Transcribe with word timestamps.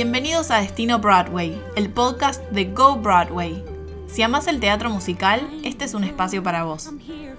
Bienvenidos 0.00 0.52
a 0.52 0.60
Destino 0.60 1.00
Broadway, 1.00 1.60
el 1.74 1.90
podcast 1.90 2.40
de 2.52 2.66
Go 2.66 2.98
Broadway. 2.98 3.64
Si 4.06 4.22
amas 4.22 4.46
el 4.46 4.60
teatro 4.60 4.90
musical, 4.90 5.50
este 5.64 5.86
es 5.86 5.94
un 5.94 6.04
espacio 6.04 6.40
para 6.40 6.62
vos. 6.62 6.90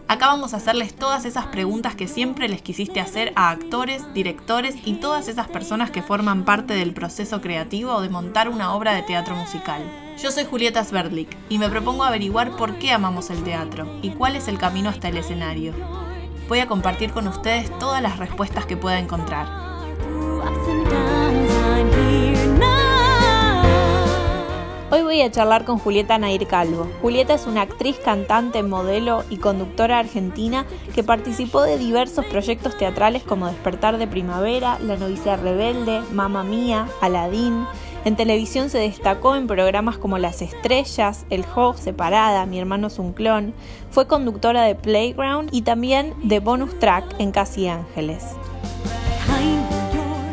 Acá 0.10 0.28
vamos 0.28 0.54
a 0.54 0.58
hacerles 0.58 0.94
todas 0.94 1.24
esas 1.24 1.46
preguntas 1.46 1.96
que 1.96 2.10
siempre 2.10 2.50
les 2.50 2.62
quisiste 2.62 3.00
hacer 3.00 3.32
a 3.38 3.50
actores, 3.50 4.14
directores 4.14 4.76
y 4.84 4.96
todas 4.96 5.30
esas 5.30 5.48
personas 5.48 5.90
que 5.90 6.04
forman 6.04 6.44
parte 6.44 6.74
del 6.74 6.94
proceso 6.94 7.40
creativo 7.40 8.02
de 8.02 8.10
montar 8.10 8.50
una 8.50 8.76
obra 8.76 8.94
de 8.94 9.04
teatro 9.04 9.38
musical. 9.38 9.82
Yo 10.22 10.30
soy 10.30 10.44
Julieta 10.44 10.84
Sverdlik 10.84 11.38
y 11.48 11.60
me 11.60 11.70
propongo 11.70 12.04
averiguar 12.04 12.58
por 12.58 12.78
qué 12.78 12.92
amamos 12.92 13.30
el 13.30 13.42
teatro 13.46 13.88
y 14.02 14.10
cuál 14.10 14.36
es 14.36 14.50
el 14.50 14.58
camino 14.58 14.90
hasta 14.90 15.08
el 15.08 15.16
escenario. 15.16 15.74
Voy 16.50 16.60
a 16.60 16.68
compartir 16.68 17.12
con 17.12 17.26
ustedes 17.30 17.72
todas 17.80 18.02
las 18.02 18.18
respuestas 18.20 18.66
que 18.66 18.76
pueda 18.76 19.00
encontrar. 19.00 19.69
Hoy 24.92 25.04
voy 25.04 25.22
a 25.22 25.30
charlar 25.30 25.66
con 25.66 25.78
Julieta 25.78 26.18
Nair 26.18 26.48
Calvo. 26.48 26.88
Julieta 27.04 27.36
es 27.36 27.46
una 27.46 27.62
actriz, 27.62 27.98
cantante, 28.04 28.64
modelo 28.64 29.24
y 29.30 29.38
conductora 29.38 30.00
argentina 30.00 30.66
que 30.96 31.04
participó 31.04 31.62
de 31.62 31.78
diversos 31.78 32.26
proyectos 32.26 32.76
teatrales 32.76 33.22
como 33.22 33.46
Despertar 33.46 34.00
de 34.00 34.08
Primavera, 34.08 34.80
La 34.80 34.98
novicia 34.98 35.36
rebelde, 35.36 36.02
Mamma 36.12 36.44
Mía, 36.44 36.88
Aladín. 37.02 37.68
En 38.04 38.16
televisión 38.16 38.72
se 38.72 38.80
destacó 38.80 39.36
en 39.36 39.46
programas 39.46 40.00
como 40.00 40.18
Las 40.18 40.42
Estrellas, 40.42 41.28
El 41.30 41.46
Ho, 41.56 41.76
Separada, 41.76 42.48
Mi 42.48 42.58
hermano 42.58 42.88
es 42.88 42.98
un 42.98 43.14
clon. 43.14 43.54
Fue 43.92 44.08
conductora 44.08 44.64
de 44.64 44.74
Playground 44.74 45.50
y 45.52 45.62
también 45.62 46.16
de 46.24 46.40
Bonus 46.40 46.80
Track 46.80 47.06
en 47.20 47.32
Casi 47.32 47.68
Ángeles. 47.68 48.24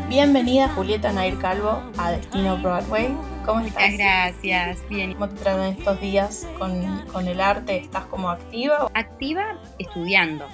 Bienvenida 0.09 0.69
Julieta 0.69 1.12
Nair 1.12 1.37
Calvo 1.39 1.83
a 1.99 2.12
Destino 2.12 2.57
Broadway. 2.62 3.09
¿Cómo 3.45 3.61
estás? 3.61 3.91
Muchas 3.91 3.99
gracias, 3.99 4.89
bien. 4.89 5.15
¿Cómo 5.15 5.29
te 5.29 5.41
tratan 5.41 5.73
estos 5.77 6.01
días 6.01 6.48
con, 6.59 7.27
el 7.27 7.41
arte? 7.41 7.77
¿Estás 7.79 8.05
como 8.07 8.31
activa? 8.31 8.89
Activa 8.95 9.61
estudiando, 9.81 10.47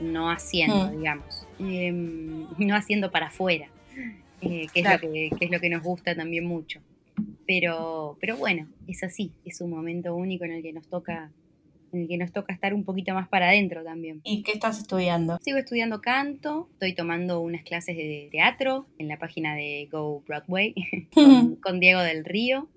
no 0.00 0.28
haciendo, 0.28 0.88
mm. 0.88 0.96
digamos. 0.98 1.46
Em, 1.60 2.46
no 2.58 2.74
haciendo 2.74 3.12
para 3.12 3.26
afuera, 3.26 3.68
eh, 4.40 4.66
que, 4.74 4.80
es 4.80 4.90
lo 4.90 4.98
que, 4.98 5.30
es 5.38 5.50
lo 5.52 5.60
que 5.60 5.70
nos 5.70 5.84
gusta 5.84 6.16
también 6.16 6.44
mucho. 6.44 6.80
Pero, 7.46 8.18
pero 8.20 8.36
bueno, 8.36 8.66
es 8.88 9.04
así, 9.04 9.30
es 9.44 9.60
un 9.60 9.70
momento 9.70 10.16
único 10.16 10.44
en 10.44 10.50
el 10.50 10.62
que 10.62 10.72
nos 10.72 10.88
toca 10.88 11.30
que 12.08 12.16
nos 12.18 12.32
toca 12.32 12.52
estar 12.52 12.74
un 12.74 12.84
poquito 12.84 13.14
más 13.14 13.28
para 13.28 13.48
adentro 13.48 13.82
también. 13.82 14.20
¿Y 14.24 14.42
qué 14.42 14.52
estás 14.52 14.78
estudiando? 14.78 15.38
Sigo 15.42 15.58
estudiando 15.58 16.00
canto, 16.00 16.68
estoy 16.72 16.94
tomando 16.94 17.40
unas 17.40 17.62
clases 17.62 17.96
de 17.96 18.28
teatro 18.30 18.86
en 18.98 19.08
la 19.08 19.18
página 19.18 19.54
de 19.54 19.88
Go 19.90 20.22
Broadway 20.26 20.74
con, 21.62 21.80
Diego 21.80 22.00
del 22.00 22.24
Río 22.24 22.68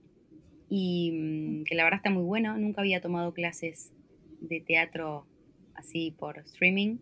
y 0.70 1.12
mm, 1.12 1.64
que 1.66 1.76
la 1.76 1.84
verdad 1.84 1.98
está 1.98 2.10
muy 2.10 2.24
bueno, 2.24 2.58
nunca 2.58 2.82
había 2.82 3.02
tomado 3.02 3.34
clases 3.34 3.92
de 4.40 4.62
teatro 4.62 5.26
así 5.76 6.12
por 6.18 6.40
streaming 6.40 6.98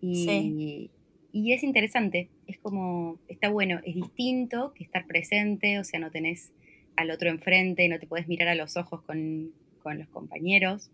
y, 0.00 0.90
y 1.32 1.52
es 1.52 1.62
interesante, 1.62 2.28
es 2.46 2.58
como, 2.58 3.18
está 3.26 3.48
bueno, 3.48 3.80
es 3.84 3.94
distinto 3.94 4.72
que 4.74 4.84
estar 4.84 5.06
presente, 5.06 5.78
o 5.78 5.84
sea, 5.84 5.98
no 5.98 6.10
tenés 6.10 6.52
al 6.96 7.10
otro 7.10 7.30
enfrente, 7.30 7.88
no 7.88 7.98
te 7.98 8.06
puedes 8.06 8.28
mirar 8.28 8.48
a 8.48 8.54
los 8.54 8.76
ojos 8.76 9.02
con, 9.02 9.50
con 9.82 9.98
los 9.98 10.08
compañeros. 10.08 10.90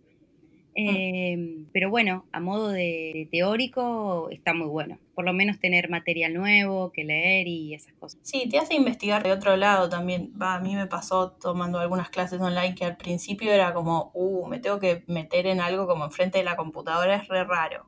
Em, 0.75 1.67
pero 1.73 1.91
bueno, 1.91 2.25
a 2.33 2.41
modo 2.41 2.69
de, 2.69 3.29
teórico 3.31 4.29
está 4.31 4.55
muy 4.55 4.69
bueno. 4.69 4.99
Por 5.15 5.25
lo 5.25 5.33
menos 5.33 5.59
tener 5.59 5.91
material 5.91 6.33
nuevo 6.35 6.93
que 6.93 7.05
leer 7.05 7.47
y 7.47 7.75
esas 7.75 7.93
cosas. 7.95 8.21
Sí, 8.23 8.49
te 8.49 8.59
hace 8.59 8.75
investigar 8.75 9.23
de 9.23 9.33
otro 9.33 9.57
lado 9.57 9.89
también. 9.89 10.33
Va, 10.41 10.55
a 10.55 10.61
mí 10.61 10.75
me 10.75 10.86
pasó 10.86 11.33
tomando 11.33 11.79
algunas 11.79 12.11
clases 12.11 12.41
online 12.41 12.75
que 12.75 12.85
al 12.85 12.97
principio 12.97 13.53
era 13.53 13.75
como, 13.75 14.11
uh, 14.14 14.47
me 14.47 14.59
tengo 14.59 14.79
que 14.79 15.03
meter 15.07 15.47
en 15.47 15.61
algo 15.61 15.86
como 15.86 16.05
enfrente 16.05 16.39
de 16.39 16.45
la 16.45 16.57
computadora, 16.57 17.17
es 17.17 17.29
re 17.29 17.45
raro. 17.45 17.86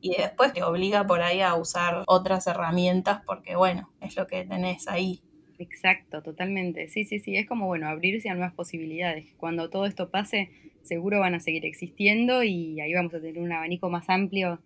Y 0.00 0.16
después 0.16 0.52
te 0.52 0.62
obliga 0.64 1.06
por 1.06 1.22
ahí 1.22 1.40
a 1.40 1.54
usar 1.54 2.02
otras 2.06 2.46
herramientas 2.48 3.22
porque, 3.24 3.54
bueno, 3.56 3.90
es 4.00 4.16
lo 4.16 4.26
que 4.26 4.44
tenés 4.44 4.88
ahí. 4.88 5.22
Exacto, 5.58 6.22
totalmente. 6.22 6.88
Sí, 6.88 7.04
sí, 7.04 7.20
sí. 7.20 7.36
Es 7.36 7.46
como, 7.46 7.66
bueno, 7.66 7.88
abrirse 7.88 8.28
a 8.28 8.34
nuevas 8.34 8.52
posibilidades. 8.52 9.32
Cuando 9.36 9.70
todo 9.70 9.86
esto 9.86 10.10
pase, 10.10 10.50
seguro 10.84 11.20
van 11.20 11.34
a 11.34 11.40
seguir 11.40 11.64
existiendo 11.64 12.42
y 12.42 12.80
ahí 12.80 12.92
vamos 12.94 13.14
a 13.14 13.20
tener 13.20 13.38
un 13.38 13.52
abanico 13.52 13.90
más 13.90 14.08
amplio 14.08 14.60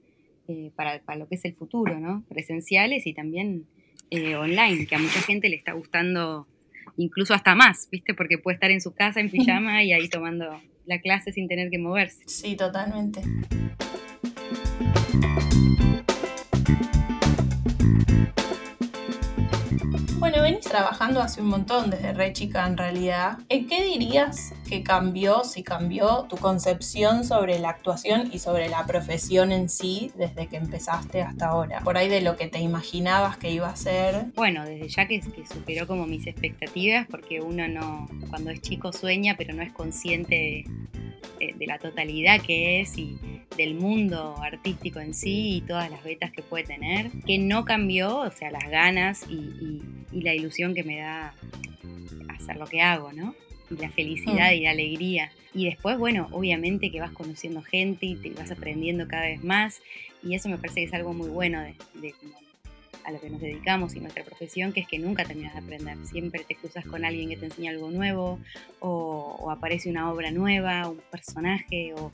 eh, 0.49 0.71
para, 0.77 1.01
lo 1.17 1.29
que 1.29 1.35
es 1.35 1.45
el 1.45 1.55
futuro, 1.55 1.99
¿no? 1.99 2.25
Presenciales 2.29 3.07
y 3.07 3.15
también 3.15 3.67
eh, 4.11 4.37
online, 4.37 4.87
que 4.87 4.95
a 4.95 4.99
mucha 4.99 5.21
gente 5.21 5.49
le 5.49 5.57
está 5.57 5.73
gustando 5.73 6.47
incluso 6.97 7.35
hasta 7.35 7.55
más, 7.55 7.89
¿viste? 7.91 8.15
Porque 8.15 8.39
puede 8.39 8.55
estar 8.55 8.71
en 8.71 8.81
su 8.81 8.95
casa 8.95 9.21
en 9.21 9.31
pijama 9.31 9.83
y 9.83 9.93
ahí 9.93 10.09
tomando 10.09 10.61
la 10.87 11.01
clase 11.01 11.33
sin 11.33 11.49
tener 11.49 11.71
que 11.71 11.79
moverse. 11.79 12.23
Sí, 12.27 12.57
totalmente. 12.57 13.21
Trabajando 20.67 21.21
hace 21.21 21.41
un 21.41 21.49
montón, 21.49 21.91
desde 21.91 22.13
re 22.13 22.33
chica 22.33 22.67
en 22.67 22.77
realidad. 22.77 23.39
¿En 23.49 23.67
qué 23.67 23.85
dirías 23.85 24.53
que 24.69 24.83
cambió, 24.83 25.45
si 25.45 25.63
cambió, 25.63 26.27
tu 26.29 26.37
concepción 26.37 27.25
sobre 27.25 27.59
la 27.59 27.71
actuación 27.71 28.31
y 28.33 28.39
sobre 28.39 28.69
la 28.69 28.87
profesión 28.87 29.53
en 29.53 29.69
sí 29.69 30.13
desde 30.17 30.47
que 30.47 30.57
empezaste 30.57 31.23
hasta 31.23 31.49
ahora? 31.49 31.81
Por 31.81 31.97
ahí 31.97 32.09
de 32.09 32.21
lo 32.21 32.37
que 32.37 32.49
te 32.49 32.61
imaginabas 32.61 33.37
que 33.37 33.51
iba 33.51 33.69
a 33.69 33.77
ser. 33.77 34.27
Bueno, 34.35 34.65
desde 34.65 34.89
ya 34.89 35.07
que, 35.07 35.21
que 35.21 35.47
superó 35.47 35.87
como 35.87 36.07
mis 36.07 36.27
expectativas, 36.27 37.07
porque 37.07 37.41
uno 37.41 37.69
no, 37.69 38.09
cuando 38.31 38.51
es 38.51 38.61
chico 38.61 38.93
sueña, 38.93 39.37
pero 39.37 39.55
no 39.55 39.63
es 39.63 39.73
consciente 39.73 40.65
de, 41.39 41.67
la 41.67 41.79
totalidad 41.79 42.41
que 42.41 42.81
es 42.81 42.97
y 42.99 43.19
del 43.57 43.75
mundo 43.75 44.37
artístico 44.43 45.01
en 45.01 45.15
sí 45.15 45.57
y 45.57 45.61
todas 45.63 45.91
las 45.91 46.03
vetas 46.05 46.31
que 46.31 46.43
puede 46.43 46.65
tener, 46.65 47.11
que 47.27 47.39
no 47.39 47.65
cambió, 47.65 48.19
o 48.19 48.31
sea, 48.31 48.51
las 48.51 48.69
ganas 48.69 49.25
y, 49.29 49.83
la 50.13 50.35
ilusión 50.35 50.56
que 50.57 50.83
me 50.85 50.99
da 50.99 51.35
hacer 52.29 52.57
lo 52.57 52.67
que 52.67 52.81
hago, 52.81 53.13
¿no? 53.13 53.35
Y 53.71 53.77
la 53.77 53.91
felicidad 53.91 54.51
mm. 54.51 54.55
y 54.55 54.61
la 54.61 54.71
alegría. 54.71 55.33
Y 55.53 55.67
después, 55.67 55.99
bueno, 55.99 56.29
obviamente 56.33 56.91
que 56.91 57.01
vas 57.01 57.13
conociendo 57.13 57.63
gente 57.63 58.07
y 58.07 58.17
te 58.17 58.31
vas 58.31 58.51
aprendiendo 58.51 59.07
cada 59.09 59.25
vez 59.25 59.43
más 59.43 59.81
y 60.23 60.35
eso 60.35 60.49
me 60.49 60.59
parece 60.59 60.81
que 60.81 60.87
es 60.87 60.95
algo 60.95 61.13
muy 61.15 61.29
bueno 61.29 61.61
de, 61.61 61.75
de 61.95 62.15
a 63.07 63.13
lo 63.13 63.21
que 63.21 63.31
nos 63.31 63.41
dedicamos 63.41 63.95
y 63.95 64.01
nuestra 64.01 64.25
profesión, 64.25 64.73
que 64.73 64.81
es 64.81 64.89
que 64.89 64.99
nunca 64.99 65.25
terminas 65.25 65.53
de 65.55 65.61
aprender. 65.61 65.97
Siempre 66.07 66.43
te 66.43 66.57
cruzas 66.57 66.85
con 66.85 67.05
alguien 67.05 67.29
que 67.29 67.37
te 67.37 67.47
enseña 67.47 67.71
algo 67.71 67.91
nuevo, 67.91 68.41
o, 68.81 69.49
aparece 69.51 69.89
una 69.89 70.11
obra 70.11 70.33
nueva, 70.33 70.89
un 70.89 71.01
personaje, 71.11 71.95
o 71.95 72.11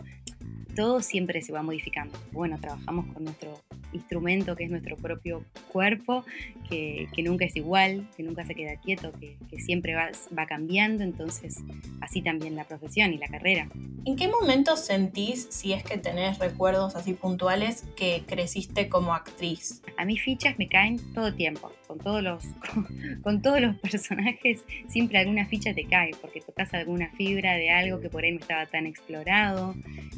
todo 0.74 1.00
siempre 1.00 1.42
se 1.42 1.52
va 1.52 1.62
modificando. 1.62 2.18
Bueno, 2.32 2.58
trabajamos 2.60 3.06
con 3.12 3.24
nuestro 3.24 3.60
instrumento 3.92 4.56
que 4.56 4.64
es 4.64 4.70
nuestro 4.70 4.96
propio 4.96 5.44
cuerpo, 5.70 6.24
que, 6.68 7.08
nunca 7.22 7.44
es 7.44 7.56
igual, 7.56 8.08
que 8.16 8.22
nunca 8.22 8.44
se 8.44 8.54
queda 8.54 8.76
quieto, 8.76 9.12
que, 9.12 9.36
siempre 9.60 9.94
va, 9.94 10.10
va, 10.36 10.46
cambiando, 10.46 11.04
entonces 11.04 11.58
así 12.00 12.22
también 12.22 12.56
la 12.56 12.64
profesión 12.64 13.12
y 13.12 13.18
la 13.18 13.28
carrera. 13.28 13.68
¿En 14.04 14.16
qué 14.16 14.26
momento 14.26 14.76
sentís, 14.76 15.46
si 15.50 15.72
es 15.72 15.84
que 15.84 15.98
tenés 15.98 16.38
recuerdos 16.38 16.96
así 16.96 17.12
puntuales, 17.12 17.84
que 17.96 18.24
creciste 18.26 18.88
como 18.88 19.14
actriz? 19.14 19.82
A 19.96 20.04
mis 20.04 20.22
fichas 20.22 20.58
me 20.58 20.68
caen 20.68 20.98
todo 21.12 21.28
el 21.28 21.36
tiempo, 21.36 21.70
con 21.86 21.98
todos 21.98 22.22
los, 22.22 22.44
con, 23.22 23.42
todos 23.42 23.60
los 23.60 23.76
personajes, 23.76 24.64
siempre 24.88 25.18
alguna 25.18 25.46
ficha 25.46 25.74
te 25.74 25.84
cae, 25.84 26.12
porque 26.20 26.40
tocas 26.40 26.72
alguna 26.74 27.10
fibra 27.10 27.54
de 27.54 27.70
algo 27.70 28.00
que 28.00 28.08
por 28.08 28.24
ahí 28.24 28.32
no 28.32 28.40
estaba 28.40 28.66
tan 28.66 28.86
explorado. 28.86 29.74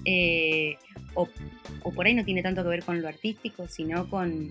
Eh, 0.06 0.44
o, 1.15 1.28
por 1.93 2.06
ahí 2.06 2.14
no 2.14 2.25
tiene 2.25 2.43
tanto 2.43 2.62
que 2.62 2.69
ver 2.69 2.82
con 2.85 3.00
lo 3.00 3.08
artístico, 3.08 3.69
sino 3.69 4.08
con, 4.08 4.50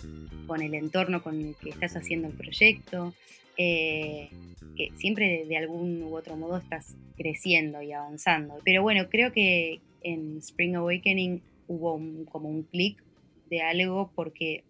el 0.61 0.73
entorno 0.73 1.21
con 1.21 1.39
el 1.39 1.55
que 1.55 1.69
estás 1.69 1.95
haciendo 1.95 2.27
el 2.27 2.33
proyecto. 2.33 3.13
Eh, 3.57 4.29
que 4.75 4.89
siempre 4.95 5.45
de, 5.45 5.57
algún 5.57 6.01
u 6.03 6.15
otro 6.15 6.35
modo 6.35 6.57
estás 6.57 6.95
creciendo 7.15 7.81
y 7.81 7.91
avanzando. 7.91 8.59
Pero 8.63 8.81
bueno, 8.81 9.07
creo 9.09 9.31
que 9.31 9.81
en 10.01 10.37
Spring 10.37 10.75
Awakening 10.75 11.41
hubo 11.67 11.99
como 12.31 12.49
un 12.49 12.63
clic 12.63 13.03
de 13.49 13.61
algo 13.61 14.11
porque, 14.15 14.63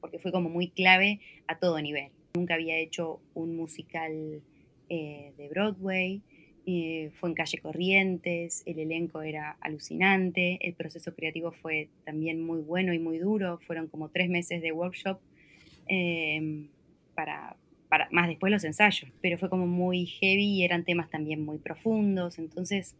porque 0.00 0.18
fue 0.18 0.32
como 0.32 0.48
muy 0.48 0.68
clave 0.68 1.20
a 1.46 1.58
todo 1.58 1.80
nivel. 1.80 2.10
Nunca 2.34 2.54
había 2.54 2.76
hecho 2.76 3.20
un 3.34 3.56
musical 3.56 4.42
eh, 4.88 5.32
de 5.36 5.48
Broadway, 5.48 6.20
eh, 6.68 7.12
fue 7.14 7.28
en 7.28 7.36
calle 7.36 7.58
Corrientes, 7.58 8.64
el 8.66 8.80
elenco 8.80 9.22
era 9.22 9.56
alucinante, 9.60 10.58
el 10.62 10.74
proceso 10.74 11.14
creativo 11.14 11.52
fue 11.52 11.90
también 12.04 12.42
muy 12.42 12.60
bueno 12.60 12.92
y 12.92 12.98
muy 12.98 13.18
duro, 13.18 13.60
fueron 13.60 13.86
como 13.86 14.08
tres 14.08 14.28
meses 14.28 14.60
de 14.60 14.72
workshop 14.72 15.20
em, 15.86 16.66
para, 17.14 17.56
más 18.10 18.26
después 18.26 18.50
los 18.50 18.64
ensayos, 18.64 19.08
pero 19.20 19.38
fue 19.38 19.48
como 19.48 19.68
muy 19.68 20.06
heavy 20.06 20.56
y 20.56 20.64
eran 20.64 20.82
temas 20.82 21.08
también 21.08 21.44
muy 21.44 21.58
profundos, 21.58 22.36
entonces 22.40 22.96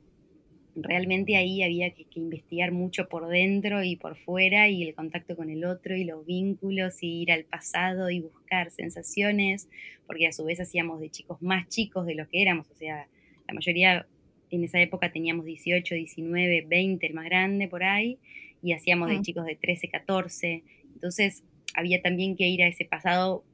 realmente 0.76 1.36
ahí 1.36 1.64
había 1.64 1.90
que, 1.90 2.06
investigar 2.14 2.70
mucho 2.70 3.08
por 3.08 3.26
dentro 3.26 3.82
y 3.82 3.96
por 3.96 4.16
fuera 4.16 4.68
y 4.68 4.84
el 4.84 4.94
contacto 4.94 5.34
con 5.34 5.50
el 5.50 5.64
otro 5.64 5.96
y 5.96 6.04
los 6.04 6.24
vínculos 6.24 7.02
y 7.02 7.22
ir 7.22 7.32
al 7.32 7.42
pasado 7.42 8.10
y 8.10 8.20
buscar 8.20 8.70
sensaciones, 8.70 9.68
porque 10.06 10.28
a 10.28 10.32
su 10.32 10.44
vez 10.44 10.60
hacíamos 10.60 11.00
de 11.00 11.10
chicos 11.10 11.42
más 11.42 11.68
chicos 11.68 12.06
de 12.06 12.14
lo 12.14 12.28
que 12.28 12.42
éramos, 12.42 12.70
o 12.70 12.76
sea, 12.76 13.08
la 13.46 13.54
mayoría 13.54 14.06
en 14.50 14.64
esa 14.64 14.80
época 14.80 15.12
teníamos 15.12 15.44
18, 15.44 15.94
19, 15.94 16.66
20, 16.68 17.06
el 17.06 17.14
más 17.14 17.24
grande 17.24 17.68
por 17.68 17.82
ahí, 17.82 18.18
y 18.62 18.72
hacíamos 18.72 19.08
de 19.08 19.18
mm. 19.18 19.22
chicos 19.22 19.46
de 19.46 19.56
13, 19.56 19.88
14, 19.88 20.62
entonces 20.94 21.44
había 21.74 22.00
también 22.00 22.36
que 22.36 22.48
ir 22.48 22.62
a 22.62 22.68
ese 22.68 22.84
pasado 22.84 23.44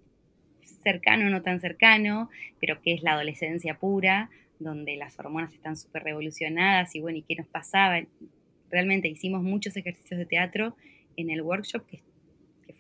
cercano, 0.83 1.29
no 1.31 1.43
tan 1.43 1.61
cercano, 1.61 2.31
pero 2.61 2.81
que 2.81 2.93
es 2.95 3.03
la 3.03 3.13
adolescencia 3.13 3.79
pura, 3.79 4.31
donde 4.59 4.97
las 4.97 5.19
hormonas 5.19 5.53
están 5.53 5.77
súper 5.77 6.05
revolucionadas 6.05 6.95
y 6.95 7.01
bueno, 7.01 7.19
¿y 7.19 7.23
qué 7.23 7.35
nos 7.37 7.49
pasaba? 7.49 8.01
Realmente 8.71 9.09
hicimos 9.09 9.43
muchos 9.43 9.77
ejercicios 9.77 10.19
de 10.19 10.27
teatro 10.27 10.77
en 11.17 11.31
el 11.31 11.43
workshop 11.43 11.85
que 11.87 12.01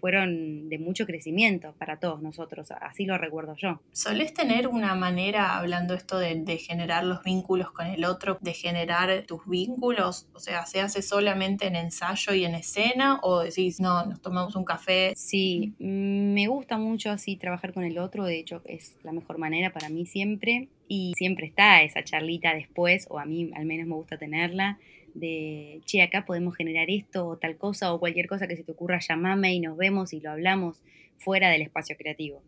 fueron 0.02 0.68
de 0.68 0.80
mucho 0.80 1.06
crecimiento 1.06 1.76
para 1.78 2.00
todos 2.00 2.20
nosotros, 2.20 2.72
así 2.72 3.06
lo 3.06 3.18
recuerdo 3.18 3.54
yo. 3.54 3.80
¿Solés 3.92 4.34
tener 4.34 4.66
una 4.66 4.96
manera, 4.96 5.56
hablando 5.56 5.94
esto 5.94 6.18
de, 6.18 6.42
generar 6.58 7.04
los 7.04 7.22
vínculos 7.22 7.70
con 7.70 7.86
el 7.86 8.04
otro, 8.04 8.36
de 8.40 8.52
generar 8.52 9.22
tus 9.28 9.46
vínculos? 9.46 10.26
O 10.34 10.40
sea, 10.40 10.66
¿se 10.66 10.80
hace 10.80 11.02
solamente 11.02 11.68
en 11.68 11.76
ensayo 11.76 12.34
y 12.34 12.44
en 12.44 12.56
escena 12.56 13.20
o 13.22 13.44
decís, 13.44 13.78
no, 13.78 14.04
nos 14.04 14.20
tomamos 14.20 14.56
un 14.56 14.64
café? 14.64 15.12
Sí, 15.14 15.72
me 15.78 16.48
gusta 16.48 16.78
mucho 16.78 17.12
así 17.12 17.36
trabajar 17.36 17.72
con 17.72 17.84
el 17.84 17.96
otro, 17.98 18.24
de 18.24 18.40
hecho 18.40 18.60
es 18.64 18.96
la 19.04 19.12
mejor 19.12 19.38
manera 19.38 19.72
para 19.72 19.88
mí 19.88 20.04
siempre 20.04 20.68
y 20.88 21.12
siempre 21.16 21.46
está 21.46 21.80
esa 21.84 22.02
charlita 22.02 22.52
después, 22.54 23.06
o 23.08 23.20
a 23.20 23.24
mí 23.24 23.52
al 23.54 23.66
menos 23.66 23.86
me 23.86 23.94
gusta 23.94 24.18
tenerla 24.18 24.80
de, 25.14 25.80
che, 25.84 26.02
acá 26.02 26.24
podemos 26.24 26.56
generar 26.56 26.90
esto 26.90 27.26
o 27.26 27.36
tal 27.36 27.56
cosa 27.56 27.92
o 27.92 28.00
cualquier 28.00 28.26
cosa 28.26 28.46
que 28.46 28.56
se 28.56 28.64
te 28.64 28.72
ocurra, 28.72 28.98
llamame 29.00 29.54
y 29.54 29.60
nos 29.60 29.76
vemos 29.76 30.12
y 30.12 30.20
lo 30.20 30.30
hablamos 30.30 30.82
fuera 31.18 31.50
del 31.50 31.62
espacio 31.62 31.96
creativo. 31.96 32.42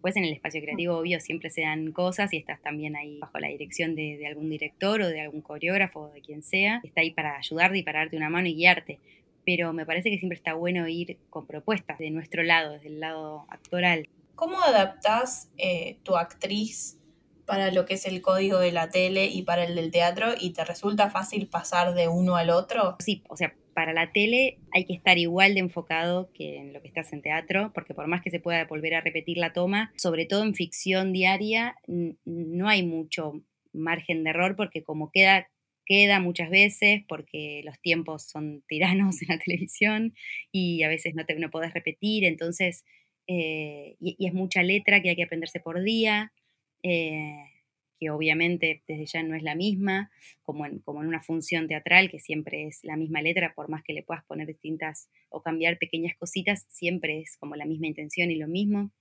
Pues 0.00 0.16
en 0.16 0.24
el 0.24 0.32
espacio 0.32 0.60
creativo, 0.60 0.96
obvio, 0.96 1.18
siempre 1.20 1.50
se 1.50 1.62
dan 1.62 1.90
cosas 1.90 2.32
y 2.32 2.36
estás 2.36 2.60
también 2.62 2.96
ahí 2.96 3.18
bajo 3.18 3.38
la 3.38 3.48
dirección 3.48 3.96
de, 3.96 4.24
algún 4.26 4.50
director 4.50 5.00
o 5.00 5.08
de 5.08 5.20
algún 5.20 5.40
coreógrafo 5.40 6.00
o 6.00 6.12
de 6.12 6.20
quien 6.20 6.42
sea. 6.42 6.80
Está 6.84 7.00
ahí 7.00 7.10
para 7.10 7.36
ayudarte 7.36 7.78
y 7.78 7.82
para 7.82 8.00
darte 8.00 8.16
una 8.16 8.30
mano 8.30 8.46
y 8.46 8.54
guiarte. 8.54 9.00
Pero 9.44 9.72
me 9.72 9.86
parece 9.86 10.10
que 10.10 10.18
siempre 10.18 10.36
está 10.36 10.54
bueno 10.54 10.86
ir 10.86 11.18
con 11.30 11.46
propuestas 11.46 11.98
de 11.98 12.10
nuestro 12.10 12.42
lado, 12.42 12.74
desde 12.74 12.88
el 12.88 13.00
lado 13.00 13.46
actoral. 13.48 14.08
¿Cómo 14.36 14.60
adaptás 14.60 15.50
eh, 15.56 15.96
tu 16.02 16.16
actriz 16.16 16.98
para 17.46 17.70
lo 17.70 17.86
que 17.86 17.94
es 17.94 18.06
el 18.06 18.20
código 18.20 18.58
de 18.58 18.72
la 18.72 18.90
tele 18.90 19.26
y 19.26 19.42
para 19.42 19.64
el 19.64 19.74
del 19.74 19.90
teatro 19.90 20.34
y 20.38 20.50
te 20.50 20.64
resulta 20.64 21.10
fácil 21.10 21.46
pasar 21.48 21.94
de 21.94 22.08
uno 22.08 22.36
al 22.36 22.50
otro? 22.50 22.96
Sí, 22.98 23.22
o 23.28 23.36
sea, 23.36 23.54
para 23.74 23.92
la 23.92 24.12
tele 24.12 24.58
hay 24.72 24.84
que 24.84 24.94
estar 24.94 25.18
igual 25.18 25.54
de 25.54 25.60
enfocado 25.60 26.30
que 26.32 26.56
en 26.56 26.72
lo 26.72 26.82
que 26.82 26.88
estás 26.88 27.12
en 27.12 27.22
teatro, 27.22 27.72
porque 27.74 27.94
por 27.94 28.06
más 28.06 28.22
que 28.22 28.30
se 28.30 28.40
pueda 28.40 28.64
volver 28.64 28.94
a 28.94 29.00
repetir 29.00 29.38
la 29.38 29.52
toma, 29.52 29.92
sobre 29.96 30.26
todo 30.26 30.42
en 30.42 30.54
ficción 30.54 31.12
diaria, 31.12 31.76
no 31.86 32.68
hay 32.68 32.82
mucho 32.82 33.42
margen 33.72 34.24
de 34.24 34.30
error 34.30 34.56
porque 34.56 34.82
como 34.82 35.10
queda 35.10 35.48
queda 35.86 36.20
muchas 36.20 36.50
veces 36.50 37.02
porque 37.08 37.62
los 37.64 37.80
tiempos 37.80 38.28
son 38.28 38.64
tiranos 38.68 39.20
en 39.22 39.28
la 39.28 39.38
televisión 39.38 40.14
y 40.52 40.82
a 40.82 40.88
veces 40.88 41.14
no, 41.14 41.24
te, 41.24 41.34
no 41.36 41.50
podés 41.50 41.72
repetir, 41.72 42.24
entonces, 42.24 42.84
eh, 43.26 43.96
y, 44.00 44.16
y, 44.18 44.26
es 44.26 44.34
mucha 44.34 44.62
letra 44.62 45.00
que 45.00 45.10
hay 45.10 45.16
que 45.16 45.24
aprenderse 45.24 45.60
por 45.60 45.82
día. 45.82 46.32
Eh, 46.88 47.34
que 47.98 48.10
obviamente 48.10 48.82
desde 48.86 49.06
ya 49.06 49.22
no 49.22 49.34
es 49.34 49.42
la 49.42 49.54
misma, 49.54 50.10
como 50.42 50.66
en, 50.66 50.80
como 50.80 51.02
en 51.02 51.08
una 51.08 51.20
función 51.20 51.66
teatral, 51.66 52.10
que 52.10 52.20
siempre 52.20 52.66
es 52.66 52.84
la 52.84 52.96
misma 52.96 53.22
letra, 53.22 53.54
por 53.54 53.68
más 53.68 53.82
que 53.82 53.92
le 53.92 54.02
puedas 54.02 54.24
poner 54.24 54.46
distintas 54.46 55.08
o 55.30 55.42
cambiar 55.42 55.78
pequeñas 55.78 56.16
cositas, 56.16 56.66
siempre 56.68 57.20
es 57.20 57.36
como 57.38 57.56
la 57.56 57.64
misma 57.64 57.86
intención 57.86 58.30
y 58.30 58.36
lo 58.36 58.48
mismo. 58.48 58.92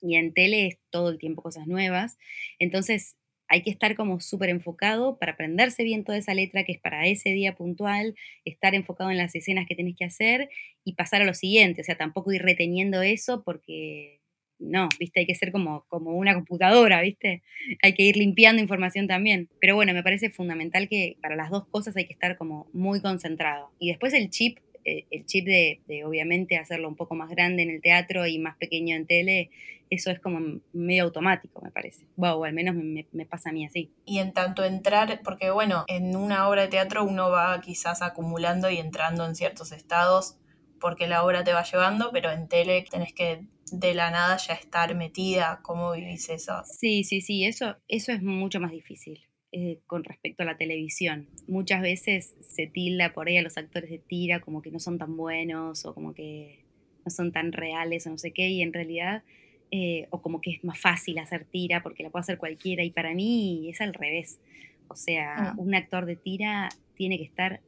Y 0.00 0.16
en 0.16 0.34
tele 0.34 0.66
es 0.66 0.78
todo 0.90 1.10
el 1.10 1.18
tiempo 1.18 1.42
cosas 1.42 1.66
nuevas. 1.66 2.18
Entonces 2.58 3.16
hay 3.48 3.62
que 3.62 3.70
estar 3.70 3.94
como 3.96 4.20
súper 4.20 4.50
enfocado 4.50 5.18
para 5.18 5.32
aprenderse 5.32 5.84
bien 5.84 6.04
toda 6.04 6.18
esa 6.18 6.34
letra 6.34 6.64
que 6.64 6.72
es 6.72 6.80
para 6.80 7.06
ese 7.06 7.30
día 7.30 7.54
puntual, 7.54 8.14
estar 8.44 8.74
enfocado 8.74 9.10
en 9.10 9.18
las 9.18 9.34
escenas 9.34 9.66
que 9.66 9.76
tenés 9.76 9.96
que 9.96 10.04
hacer 10.04 10.50
y 10.84 10.94
pasar 10.94 11.22
a 11.22 11.26
lo 11.26 11.34
siguiente. 11.34 11.82
O 11.82 11.84
sea, 11.84 11.96
tampoco 11.96 12.32
ir 12.32 12.42
reteniendo 12.42 13.02
eso 13.02 13.44
porque 13.44 14.21
no, 14.62 14.88
viste, 14.98 15.20
hay 15.20 15.26
que 15.26 15.34
ser 15.34 15.52
como, 15.52 15.84
como 15.88 16.12
una 16.12 16.34
computadora, 16.34 17.00
viste, 17.00 17.42
hay 17.82 17.94
que 17.94 18.02
ir 18.04 18.16
limpiando 18.16 18.62
información 18.62 19.06
también. 19.06 19.48
Pero 19.60 19.74
bueno, 19.74 19.92
me 19.92 20.02
parece 20.02 20.30
fundamental 20.30 20.88
que 20.88 21.16
para 21.20 21.36
las 21.36 21.50
dos 21.50 21.66
cosas 21.66 21.96
hay 21.96 22.06
que 22.06 22.12
estar 22.12 22.36
como 22.36 22.68
muy 22.72 23.00
concentrado. 23.00 23.70
Y 23.78 23.88
después 23.88 24.14
el 24.14 24.30
chip, 24.30 24.58
eh, 24.84 25.04
el 25.10 25.26
chip 25.26 25.46
de, 25.46 25.80
obviamente 26.04 26.56
hacerlo 26.56 26.88
un 26.88 26.96
poco 26.96 27.14
más 27.14 27.30
grande 27.30 27.62
en 27.62 27.70
el 27.70 27.80
teatro 27.80 28.26
y 28.26 28.38
más 28.38 28.56
pequeño 28.56 28.96
en 28.96 29.06
tele, 29.06 29.50
eso 29.90 30.10
es 30.10 30.20
como 30.20 30.60
medio 30.72 31.04
automático, 31.04 31.60
me 31.62 31.70
parece. 31.70 32.06
o 32.16 32.44
al 32.44 32.54
menos 32.54 32.74
me, 32.74 33.06
me, 33.12 33.26
pasa 33.26 33.50
a 33.50 33.52
mí 33.52 33.66
así. 33.66 33.90
Y 34.06 34.20
en 34.20 34.32
tanto 34.32 34.64
entrar, 34.64 35.20
porque 35.22 35.50
bueno, 35.50 35.84
en 35.86 36.16
una 36.16 36.48
obra 36.48 36.62
de 36.62 36.68
teatro 36.68 37.04
uno 37.04 37.30
va 37.30 37.60
quizás 37.60 38.00
acumulando 38.00 38.70
y 38.70 38.78
entrando 38.78 39.26
en 39.26 39.34
ciertos 39.34 39.70
estados 39.70 40.38
porque 40.82 41.06
la 41.06 41.24
obra 41.24 41.44
te 41.44 41.52
va 41.52 41.62
llevando, 41.62 42.10
pero 42.12 42.30
en 42.32 42.48
tele 42.48 42.84
tenés 42.90 43.14
que 43.14 43.44
de 43.72 43.94
la 43.94 44.10
nada 44.10 44.36
ya 44.36 44.54
estar 44.54 44.94
metida? 44.94 45.60
¿Cómo 45.62 45.92
vivís 45.92 46.28
eso? 46.28 46.62
Sí, 46.64 47.04
sí, 47.04 47.20
sí, 47.20 47.44
eso, 47.44 47.76
eso 47.88 48.12
es 48.12 48.22
mucho 48.22 48.60
más 48.60 48.70
difícil. 48.70 49.20
Eh, 49.54 49.80
con 49.86 50.02
respecto 50.02 50.44
a 50.44 50.46
la 50.46 50.56
televisión. 50.56 51.28
Muchas 51.46 51.82
veces 51.82 52.34
se 52.40 52.66
tilda 52.66 53.12
por 53.12 53.28
ahí 53.28 53.36
a 53.36 53.42
los 53.42 53.58
actores 53.58 53.90
de 53.90 53.98
tira 53.98 54.40
como 54.40 54.62
que 54.62 54.70
no 54.70 54.78
son 54.78 54.96
tan 54.96 55.14
buenos 55.14 55.84
o 55.84 55.92
como 55.92 56.14
que 56.14 56.64
no 57.04 57.10
son 57.10 57.32
tan 57.32 57.52
reales 57.52 58.06
o 58.06 58.10
no 58.10 58.16
sé 58.16 58.32
qué, 58.32 58.48
y 58.48 58.62
en 58.62 58.72
realidad, 58.72 59.24
eh, 59.70 60.06
o 60.08 60.22
como 60.22 60.40
que 60.40 60.52
es 60.52 60.64
más 60.64 60.78
fácil 60.78 61.18
hacer 61.18 61.44
tira 61.44 61.82
porque 61.82 62.02
la 62.02 62.08
puede 62.08 62.22
hacer 62.22 62.38
cualquiera, 62.38 62.82
y 62.82 62.92
para 62.92 63.12
mí 63.12 63.68
es 63.68 63.82
al 63.82 63.92
revés. 63.92 64.40
O 64.88 64.94
sea, 64.94 65.52
mm. 65.54 65.58
un 65.58 65.74
actor 65.74 66.06
de 66.06 66.16
tira 66.16 66.70
tiene 66.94 67.18
que 67.18 67.24
estar, 67.24 67.60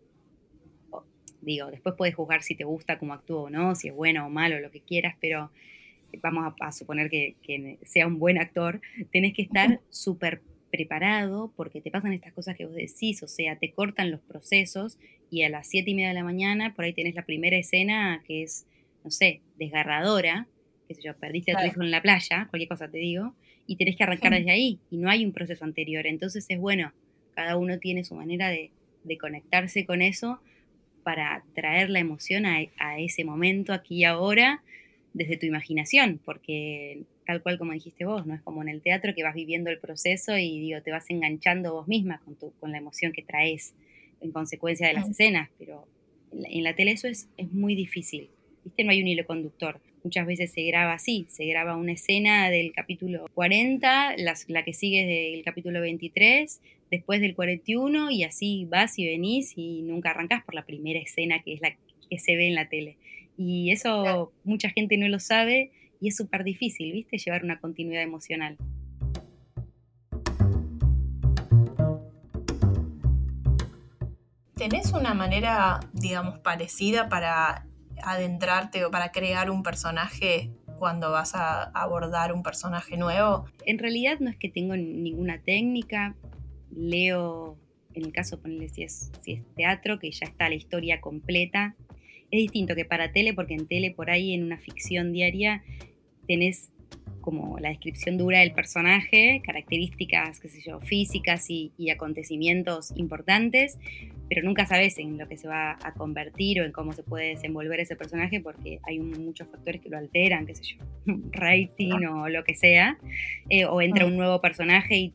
digo, 1.42 1.70
después 1.70 1.94
puedes 1.98 2.14
juzgar 2.14 2.42
si 2.42 2.54
te 2.54 2.64
gusta 2.64 2.98
cómo 2.98 3.12
actúa 3.12 3.42
o 3.42 3.50
no, 3.50 3.74
si 3.74 3.88
es 3.88 3.94
bueno 3.94 4.26
o 4.26 4.30
malo, 4.30 4.58
lo 4.58 4.70
que 4.70 4.80
quieras, 4.80 5.16
pero 5.20 5.50
vamos 6.22 6.54
a, 6.60 6.72
suponer 6.72 7.10
que, 7.10 7.78
sea 7.82 8.06
un 8.06 8.18
buen 8.18 8.38
actor, 8.38 8.80
tenés 9.12 9.34
que 9.34 9.42
estar 9.42 9.80
súper 9.90 10.42
preparado 10.70 11.52
porque 11.56 11.80
te 11.80 11.92
pasan 11.92 12.12
estas 12.12 12.32
cosas 12.32 12.56
que 12.56 12.66
vos 12.66 12.74
decís, 12.74 13.22
o 13.22 13.28
sea, 13.28 13.56
te 13.56 13.70
cortan 13.70 14.10
los 14.10 14.20
procesos 14.20 14.98
y 15.30 15.42
a 15.42 15.48
las 15.48 15.68
siete 15.68 15.90
y 15.90 15.94
media 15.94 16.08
de 16.08 16.14
la 16.14 16.24
mañana 16.24 16.74
por 16.74 16.84
ahí 16.84 16.92
tenés 16.92 17.14
la 17.14 17.24
primera 17.24 17.56
escena 17.56 18.22
que 18.26 18.42
es, 18.42 18.66
no 19.04 19.10
sé, 19.10 19.40
desgarradora, 19.56 20.48
qué 20.88 20.94
sé 20.94 21.02
yo, 21.02 21.16
perdiste 21.16 21.52
a 21.52 21.60
tu 21.60 21.66
hijo 21.66 21.82
en 21.82 21.90
la 21.92 22.02
playa, 22.02 22.48
cualquier 22.50 22.68
cosa 22.68 22.88
te 22.88 22.98
digo, 22.98 23.34
y 23.66 23.76
tenés 23.76 23.96
que 23.96 24.02
arrancar 24.02 24.32
desde 24.32 24.50
ahí 24.50 24.80
y 24.90 24.96
no 24.96 25.08
hay 25.08 25.24
un 25.24 25.32
proceso 25.32 25.64
anterior. 25.64 26.06
Entonces 26.06 26.44
es 26.48 26.58
bueno, 26.58 26.92
cada 27.34 27.56
uno 27.56 27.78
tiene 27.78 28.04
su 28.04 28.14
manera 28.14 28.48
de, 28.48 28.70
conectarse 29.20 29.84
con 29.84 30.02
eso 30.02 30.40
para 31.02 31.44
traer 31.54 31.90
la 31.90 32.00
emoción 32.00 32.46
a, 32.46 32.58
a 32.78 32.98
ese 32.98 33.22
momento, 33.22 33.72
aquí 33.72 33.98
y 33.98 34.04
ahora, 34.04 34.62
desde 35.14 35.36
tu 35.36 35.46
imaginación, 35.46 36.20
porque 36.24 37.04
tal 37.24 37.42
cual 37.42 37.56
como 37.56 37.72
dijiste 37.72 38.04
vos, 38.04 38.26
no 38.26 38.34
es 38.34 38.42
como 38.42 38.62
en 38.62 38.68
el 38.68 38.82
teatro 38.82 39.14
que 39.14 39.22
vas 39.22 39.34
viviendo 39.34 39.70
el 39.70 39.78
proceso 39.78 40.36
y 40.36 40.60
digo, 40.60 40.82
te 40.82 40.90
vas 40.90 41.08
enganchando 41.08 41.72
vos 41.72 41.88
misma 41.88 42.20
con, 42.24 42.34
tu, 42.36 42.52
con 42.60 42.72
la 42.72 42.78
emoción 42.78 43.12
que 43.12 43.22
traes 43.22 43.74
en 44.20 44.32
consecuencia 44.32 44.88
de 44.88 44.94
las 44.94 45.08
escenas, 45.08 45.48
pero 45.58 45.86
en 46.32 46.64
la, 46.64 46.74
tele 46.74 46.90
eso 46.90 47.08
es, 47.08 47.28
es 47.36 47.50
muy 47.52 47.74
difícil, 47.74 48.28
¿viste? 48.64 48.84
No 48.84 48.90
hay 48.90 49.00
un 49.00 49.08
hilo 49.08 49.24
conductor. 49.24 49.80
Muchas 50.02 50.26
veces 50.26 50.52
se 50.52 50.62
graba 50.64 50.92
así, 50.92 51.26
se 51.30 51.46
graba 51.46 51.76
una 51.76 51.92
escena 51.92 52.50
del 52.50 52.72
capítulo 52.72 53.26
40, 53.32 54.16
la 54.48 54.64
que 54.64 54.72
sigue 54.74 55.06
del 55.06 55.42
capítulo 55.44 55.80
23, 55.80 56.60
después 56.90 57.20
del 57.20 57.34
41 57.34 58.10
y 58.10 58.24
así 58.24 58.66
vas 58.68 58.98
y 58.98 59.06
venís 59.06 59.54
y 59.56 59.82
nunca 59.82 60.10
arrancás 60.10 60.44
por 60.44 60.54
la 60.54 60.66
primera 60.66 60.98
escena 60.98 61.42
que 61.42 61.54
es 61.54 61.60
la 61.60 61.74
que 62.10 62.18
se 62.18 62.36
ve 62.36 62.48
en 62.48 62.54
la 62.54 62.68
tele. 62.68 62.96
Y 63.36 63.72
eso 63.72 64.32
mucha 64.44 64.70
gente 64.70 64.96
no 64.96 65.08
lo 65.08 65.18
sabe 65.18 65.72
y 66.00 66.08
es 66.08 66.16
súper 66.16 66.44
difícil, 66.44 66.92
¿viste? 66.92 67.18
Llevar 67.18 67.44
una 67.44 67.60
continuidad 67.60 68.02
emocional. 68.02 68.56
¿Tenés 74.54 74.92
una 74.92 75.14
manera, 75.14 75.80
digamos, 75.92 76.38
parecida 76.38 77.08
para 77.08 77.66
adentrarte 78.02 78.84
o 78.84 78.90
para 78.90 79.10
crear 79.12 79.50
un 79.50 79.62
personaje 79.62 80.52
cuando 80.78 81.10
vas 81.10 81.34
a 81.34 81.64
abordar 81.64 82.32
un 82.32 82.42
personaje 82.42 82.96
nuevo? 82.96 83.46
En 83.66 83.78
realidad 83.78 84.18
no 84.20 84.30
es 84.30 84.36
que 84.36 84.48
tengo 84.48 84.76
ninguna 84.76 85.42
técnica. 85.42 86.14
Leo, 86.70 87.58
en 87.94 88.04
el 88.04 88.12
caso, 88.12 88.40
ponle 88.40 88.68
si 88.68 88.84
es, 88.84 89.10
si 89.20 89.32
es 89.32 89.54
teatro, 89.54 89.98
que 89.98 90.10
ya 90.10 90.26
está 90.26 90.48
la 90.48 90.54
historia 90.54 91.00
completa 91.00 91.74
es 92.34 92.42
distinto 92.42 92.74
que 92.74 92.84
para 92.84 93.12
tele, 93.12 93.32
porque 93.32 93.54
en 93.54 93.66
tele 93.66 93.90
por 93.92 94.10
ahí 94.10 94.34
en 94.34 94.42
una 94.42 94.58
ficción 94.58 95.12
diaria 95.12 95.62
tenés 96.26 96.70
como 97.20 97.58
la 97.58 97.70
descripción 97.70 98.18
dura 98.18 98.40
del 98.40 98.52
personaje, 98.52 99.40
características, 99.46 100.40
qué 100.40 100.48
sé 100.48 100.60
yo, 100.60 100.80
físicas 100.80 101.46
y, 101.48 101.72
acontecimientos 101.90 102.92
importantes, 102.96 103.78
pero 104.28 104.42
nunca 104.42 104.66
sabes 104.66 104.98
en 104.98 105.16
lo 105.16 105.26
que 105.26 105.38
se 105.38 105.48
va 105.48 105.78
a 105.82 105.94
convertir 105.94 106.60
o 106.60 106.64
en 106.64 106.72
cómo 106.72 106.92
se 106.92 107.02
puede 107.02 107.28
desenvolver 107.28 107.80
ese 107.80 107.96
personaje 107.96 108.40
porque 108.40 108.78
hay 108.82 108.98
muchos 108.98 109.48
factores 109.48 109.80
que 109.80 109.88
lo 109.88 109.96
alteran, 109.96 110.44
qué 110.44 110.54
sé 110.54 110.64
yo, 110.64 110.76
rating 111.32 112.04
o 112.04 112.28
lo 112.28 112.44
que 112.44 112.54
sea, 112.54 112.98
eh, 113.48 113.64
o 113.64 113.80
entra 113.80 114.04
un 114.04 114.16
nuevo 114.16 114.42
personaje 114.42 114.96
y 114.96 115.14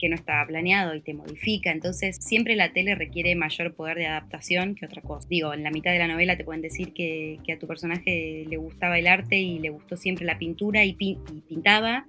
que 0.00 0.08
no 0.08 0.14
estaba 0.14 0.46
planeado 0.46 0.94
y 0.94 1.00
te 1.02 1.12
modifica. 1.12 1.70
Entonces, 1.70 2.16
siempre 2.20 2.56
la 2.56 2.72
tele 2.72 2.94
requiere 2.94 3.34
mayor 3.36 3.74
poder 3.74 3.98
de 3.98 4.06
adaptación 4.06 4.74
que 4.74 4.86
otra 4.86 5.02
cosa. 5.02 5.28
Digo, 5.28 5.52
en 5.52 5.62
la 5.62 5.70
mitad 5.70 5.92
de 5.92 5.98
la 5.98 6.08
novela 6.08 6.36
te 6.36 6.44
pueden 6.44 6.62
decir 6.62 6.92
que, 6.92 7.38
a 7.52 7.58
tu 7.58 7.66
personaje 7.66 8.46
le 8.48 8.56
gustaba 8.56 8.98
el 8.98 9.06
arte 9.06 9.36
y 9.36 9.58
le 9.58 9.70
gustó 9.70 9.96
siempre 9.96 10.24
la 10.24 10.38
pintura 10.38 10.84
y, 10.84 10.94
pintaba. 10.94 12.06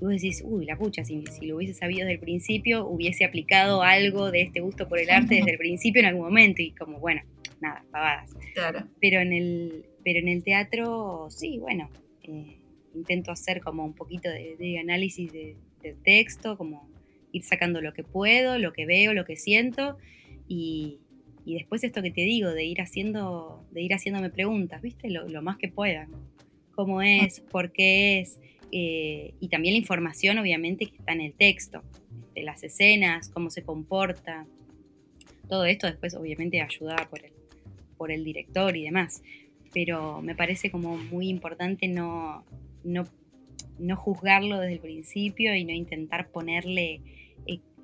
Y 0.00 0.04
vos 0.04 0.12
decís, 0.12 0.42
uy, 0.46 0.64
la 0.64 0.76
pucha, 0.76 1.04
si, 1.04 1.24
si, 1.26 1.46
lo 1.46 1.56
hubiese 1.56 1.74
sabido 1.74 2.00
desde 2.00 2.14
el 2.14 2.20
principio, 2.20 2.86
hubiese 2.86 3.24
aplicado 3.24 3.82
algo 3.82 4.30
de 4.30 4.42
este 4.42 4.60
gusto 4.60 4.88
por 4.88 4.98
el 5.00 5.10
arte 5.10 5.36
desde 5.36 5.52
el 5.52 5.58
principio 5.58 6.00
en 6.00 6.06
algún 6.06 6.24
momento. 6.24 6.62
Y 6.62 6.70
como, 6.70 7.00
bueno, 7.00 7.22
nada, 7.60 7.84
pavadas. 7.90 8.30
Claro. 8.54 8.86
Pero 9.00 9.20
en 9.20 9.32
el, 9.32 9.86
pero 10.04 10.20
en 10.20 10.28
el 10.28 10.44
teatro, 10.44 11.26
sí, 11.30 11.58
bueno, 11.58 11.90
eh, 12.22 12.58
intento 12.94 13.32
hacer 13.32 13.60
como 13.60 13.84
un 13.84 13.94
poquito 13.94 14.28
de, 14.30 14.78
análisis 14.78 15.32
de, 15.32 15.56
del 15.82 15.96
texto, 16.02 16.56
como 16.56 16.93
ir 17.34 17.42
sacando 17.42 17.82
lo 17.82 17.92
que 17.92 18.04
puedo, 18.04 18.58
lo 18.58 18.72
que 18.72 18.86
veo, 18.86 19.12
lo 19.12 19.24
que 19.24 19.36
siento 19.36 19.98
y, 20.48 21.00
después 21.44 21.84
esto 21.84 22.00
que 22.00 22.10
te 22.10 22.22
digo, 22.22 22.50
de 22.50 22.64
ir 22.64 22.80
haciendo, 22.80 23.66
de 23.72 23.82
ir 23.82 23.92
haciéndome 23.92 24.30
preguntas, 24.30 24.80
¿viste? 24.80 25.10
Lo, 25.10 25.42
más 25.42 25.58
que 25.58 25.68
pueda. 25.68 26.08
¿Cómo 26.74 27.02
es? 27.02 27.40
¿Por 27.40 27.72
qué 27.72 28.20
es? 28.20 28.38
Eh, 28.72 29.34
y 29.40 29.48
también 29.48 29.74
la 29.74 29.78
información, 29.78 30.38
obviamente, 30.38 30.86
que 30.86 30.96
está 30.96 31.12
en 31.12 31.20
el 31.20 31.34
texto, 31.34 31.82
de 32.34 32.42
las 32.44 32.62
escenas, 32.62 33.28
cómo 33.28 33.50
se 33.50 33.62
comporta. 33.62 34.46
Todo 35.48 35.64
esto 35.66 35.86
después, 35.86 36.14
obviamente, 36.14 36.60
ayudada 36.60 37.08
por 37.10 37.24
el, 37.24 37.32
por 37.96 38.10
el 38.10 38.24
director 38.24 38.76
y 38.76 38.84
demás. 38.84 39.22
Pero 39.72 40.22
me 40.22 40.34
parece 40.34 40.70
como 40.70 40.96
muy 40.96 41.28
importante 41.28 41.88
no, 41.88 42.44
no, 42.84 43.04
no 43.78 43.96
juzgarlo 43.96 44.60
desde 44.60 44.74
el 44.74 44.80
principio 44.80 45.54
y 45.54 45.64
no 45.64 45.72
intentar 45.72 46.28
ponerle 46.28 47.02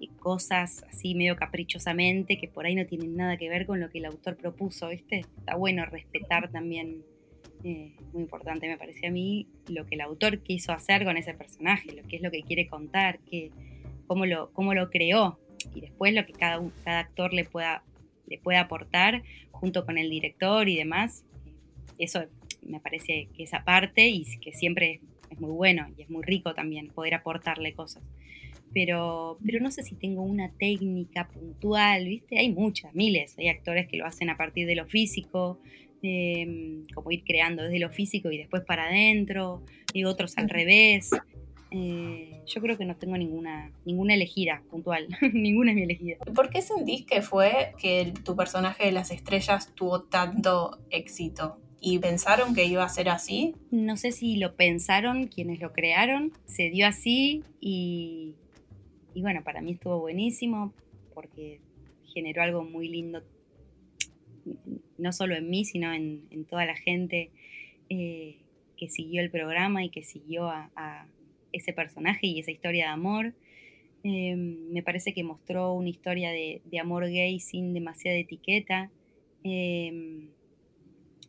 cosas 0.08 0.84
así 0.88 1.14
medio 1.14 1.36
caprichosamente 1.36 2.38
que 2.38 2.48
por 2.48 2.66
ahí 2.66 2.74
no 2.74 2.86
tienen 2.86 3.16
nada 3.16 3.36
que 3.36 3.48
ver 3.48 3.66
con 3.66 3.80
lo 3.80 3.90
que 3.90 3.98
el 3.98 4.06
autor 4.06 4.36
propuso, 4.36 4.88
¿viste? 4.88 5.20
Está 5.38 5.56
bueno 5.56 5.84
respetar 5.84 6.50
también, 6.50 7.02
eh, 7.64 7.92
muy 8.12 8.22
importante 8.22 8.66
me 8.66 8.78
parece 8.78 9.06
a 9.06 9.10
mí, 9.10 9.46
lo 9.68 9.86
que 9.86 9.96
el 9.96 10.00
autor 10.00 10.40
quiso 10.40 10.72
hacer 10.72 11.04
con 11.04 11.16
ese 11.16 11.34
personaje, 11.34 11.92
lo 11.92 12.02
que 12.08 12.16
es 12.16 12.22
lo 12.22 12.30
que 12.30 12.42
quiere 12.42 12.66
contar, 12.66 13.18
que, 13.20 13.50
cómo, 14.06 14.26
lo, 14.26 14.50
cómo 14.52 14.74
lo 14.74 14.90
creó 14.90 15.38
y 15.74 15.80
después 15.80 16.14
lo 16.14 16.24
que 16.24 16.32
cada, 16.32 16.62
cada 16.84 17.00
actor 17.00 17.32
le 17.34 17.44
pueda, 17.44 17.82
le 18.26 18.38
pueda 18.38 18.60
aportar 18.60 19.22
junto 19.50 19.84
con 19.84 19.98
el 19.98 20.08
director 20.08 20.68
y 20.68 20.76
demás. 20.76 21.24
Eso 21.98 22.24
me 22.62 22.80
parece 22.80 23.28
que 23.36 23.42
esa 23.42 23.64
parte 23.64 24.08
y 24.08 24.24
que 24.38 24.52
siempre 24.52 25.00
es 25.28 25.40
muy 25.40 25.50
bueno 25.50 25.88
y 25.96 26.02
es 26.02 26.10
muy 26.10 26.22
rico 26.22 26.54
también 26.54 26.88
poder 26.88 27.14
aportarle 27.14 27.74
cosas 27.74 28.02
pero, 28.72 29.38
pero 29.44 29.60
no 29.60 29.70
sé 29.70 29.82
si 29.82 29.94
tengo 29.94 30.22
una 30.22 30.50
técnica 30.58 31.28
puntual, 31.28 32.06
¿viste? 32.06 32.38
Hay 32.38 32.50
muchas, 32.50 32.94
miles, 32.94 33.36
hay 33.38 33.48
actores 33.48 33.88
que 33.88 33.96
lo 33.96 34.06
hacen 34.06 34.30
a 34.30 34.36
partir 34.36 34.66
de 34.66 34.76
lo 34.76 34.86
físico, 34.86 35.58
em, 36.02 36.84
como 36.94 37.10
ir 37.10 37.24
creando 37.24 37.62
desde 37.62 37.78
lo 37.78 37.90
físico 37.90 38.30
y 38.30 38.38
después 38.38 38.62
para 38.64 38.88
adentro, 38.88 39.62
y 39.92 40.04
otros 40.04 40.38
al 40.38 40.48
revés. 40.48 41.10
Eh, 41.72 42.42
yo 42.46 42.60
creo 42.60 42.76
que 42.76 42.84
no 42.84 42.96
tengo 42.96 43.16
ninguna, 43.16 43.70
ninguna 43.84 44.14
elegida 44.14 44.62
puntual, 44.70 45.06
ninguna 45.32 45.70
es 45.70 45.76
mi 45.76 45.82
elegida. 45.82 46.16
¿Por 46.34 46.50
qué 46.50 46.62
sentís 46.62 47.04
que 47.04 47.22
fue 47.22 47.72
que 47.80 48.12
tu 48.24 48.36
personaje 48.36 48.86
de 48.86 48.92
las 48.92 49.10
estrellas 49.10 49.72
tuvo 49.74 50.02
tanto 50.02 50.78
éxito? 50.90 51.58
¿Y 51.80 51.98
pensaron 51.98 52.54
que 52.54 52.66
iba 52.66 52.84
a 52.84 52.88
ser 52.88 53.08
así? 53.08 53.54
No 53.70 53.96
sé 53.96 54.12
si 54.12 54.36
lo 54.36 54.54
pensaron 54.54 55.28
quienes 55.28 55.60
lo 55.60 55.72
crearon, 55.72 56.32
se 56.44 56.68
dio 56.68 56.86
así 56.86 57.42
y, 57.58 58.34
y 59.14 59.22
bueno, 59.22 59.42
para 59.42 59.60
mí 59.60 59.72
estuvo 59.72 59.98
buenísimo 59.98 60.72
porque 61.14 61.60
generó 62.12 62.42
algo 62.42 62.64
muy 62.64 62.88
lindo, 62.88 63.22
no 64.98 65.12
solo 65.12 65.34
en 65.34 65.48
mí, 65.48 65.64
sino 65.64 65.92
en, 65.92 66.44
toda 66.48 66.64
la 66.64 66.76
gente 66.76 67.30
eh, 67.88 68.36
que 68.76 68.88
siguió 68.88 69.20
el 69.20 69.30
programa 69.30 69.84
y 69.84 69.90
que 69.90 70.02
siguió 70.02 70.48
a, 70.48 71.06
ese 71.52 71.72
personaje 71.72 72.28
y 72.28 72.38
esa 72.38 72.52
historia 72.52 72.86
de 72.86 72.90
amor. 72.92 73.34
Eh, 74.04 74.36
me 74.36 74.82
parece 74.84 75.12
que 75.12 75.24
mostró 75.24 75.72
una 75.72 75.88
historia 75.88 76.30
de, 76.30 76.62
amor 76.80 77.06
gay 77.08 77.40
sin 77.40 77.74
demasiada 77.74 78.16
etiqueta. 78.16 78.90
Eh, 79.42 80.28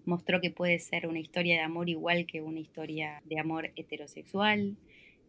mostró 0.06 0.42
que 0.42 0.52
puede 0.52 0.78
ser 0.80 1.08
una 1.08 1.20
historia 1.20 1.56
de 1.56 1.62
amor 1.62 1.90
igual 1.90 2.26
que 2.26 2.42
una 2.42 2.60
historia 2.60 3.22
de 3.26 3.40
amor 3.40 3.72
heterosexual. 3.76 4.76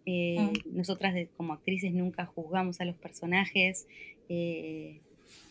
Eh, 0.07 0.37
mm. 0.39 0.77
Nosotras 0.77 1.15
como 1.37 1.53
actrices 1.53 1.93
nunca 1.93 2.27
juzgamos 2.27 2.81
a 2.81 2.85
los 2.85 2.97
personajes, 2.97 3.87
eh, 4.29 5.01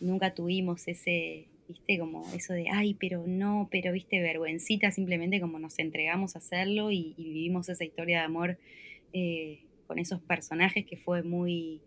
nunca 0.00 0.34
tuvimos 0.34 0.86
ese, 0.88 1.46
viste, 1.68 1.98
como 1.98 2.24
eso 2.34 2.52
de, 2.52 2.68
ay, 2.70 2.94
pero 2.94 3.24
no, 3.26 3.68
pero 3.70 3.92
viste, 3.92 4.20
vergüencita, 4.20 4.90
simplemente 4.90 5.40
como 5.40 5.58
nos 5.58 5.78
entregamos 5.78 6.36
a 6.36 6.40
hacerlo 6.40 6.90
y, 6.90 7.14
vivimos 7.16 7.68
esa 7.68 7.84
historia 7.84 8.18
de 8.18 8.24
amor 8.24 8.58
eh, 9.12 9.60
con 9.86 9.98
esos 9.98 10.20
personajes 10.20 10.84
que 10.84 10.96
fue 10.96 11.22
muy, 11.22 11.80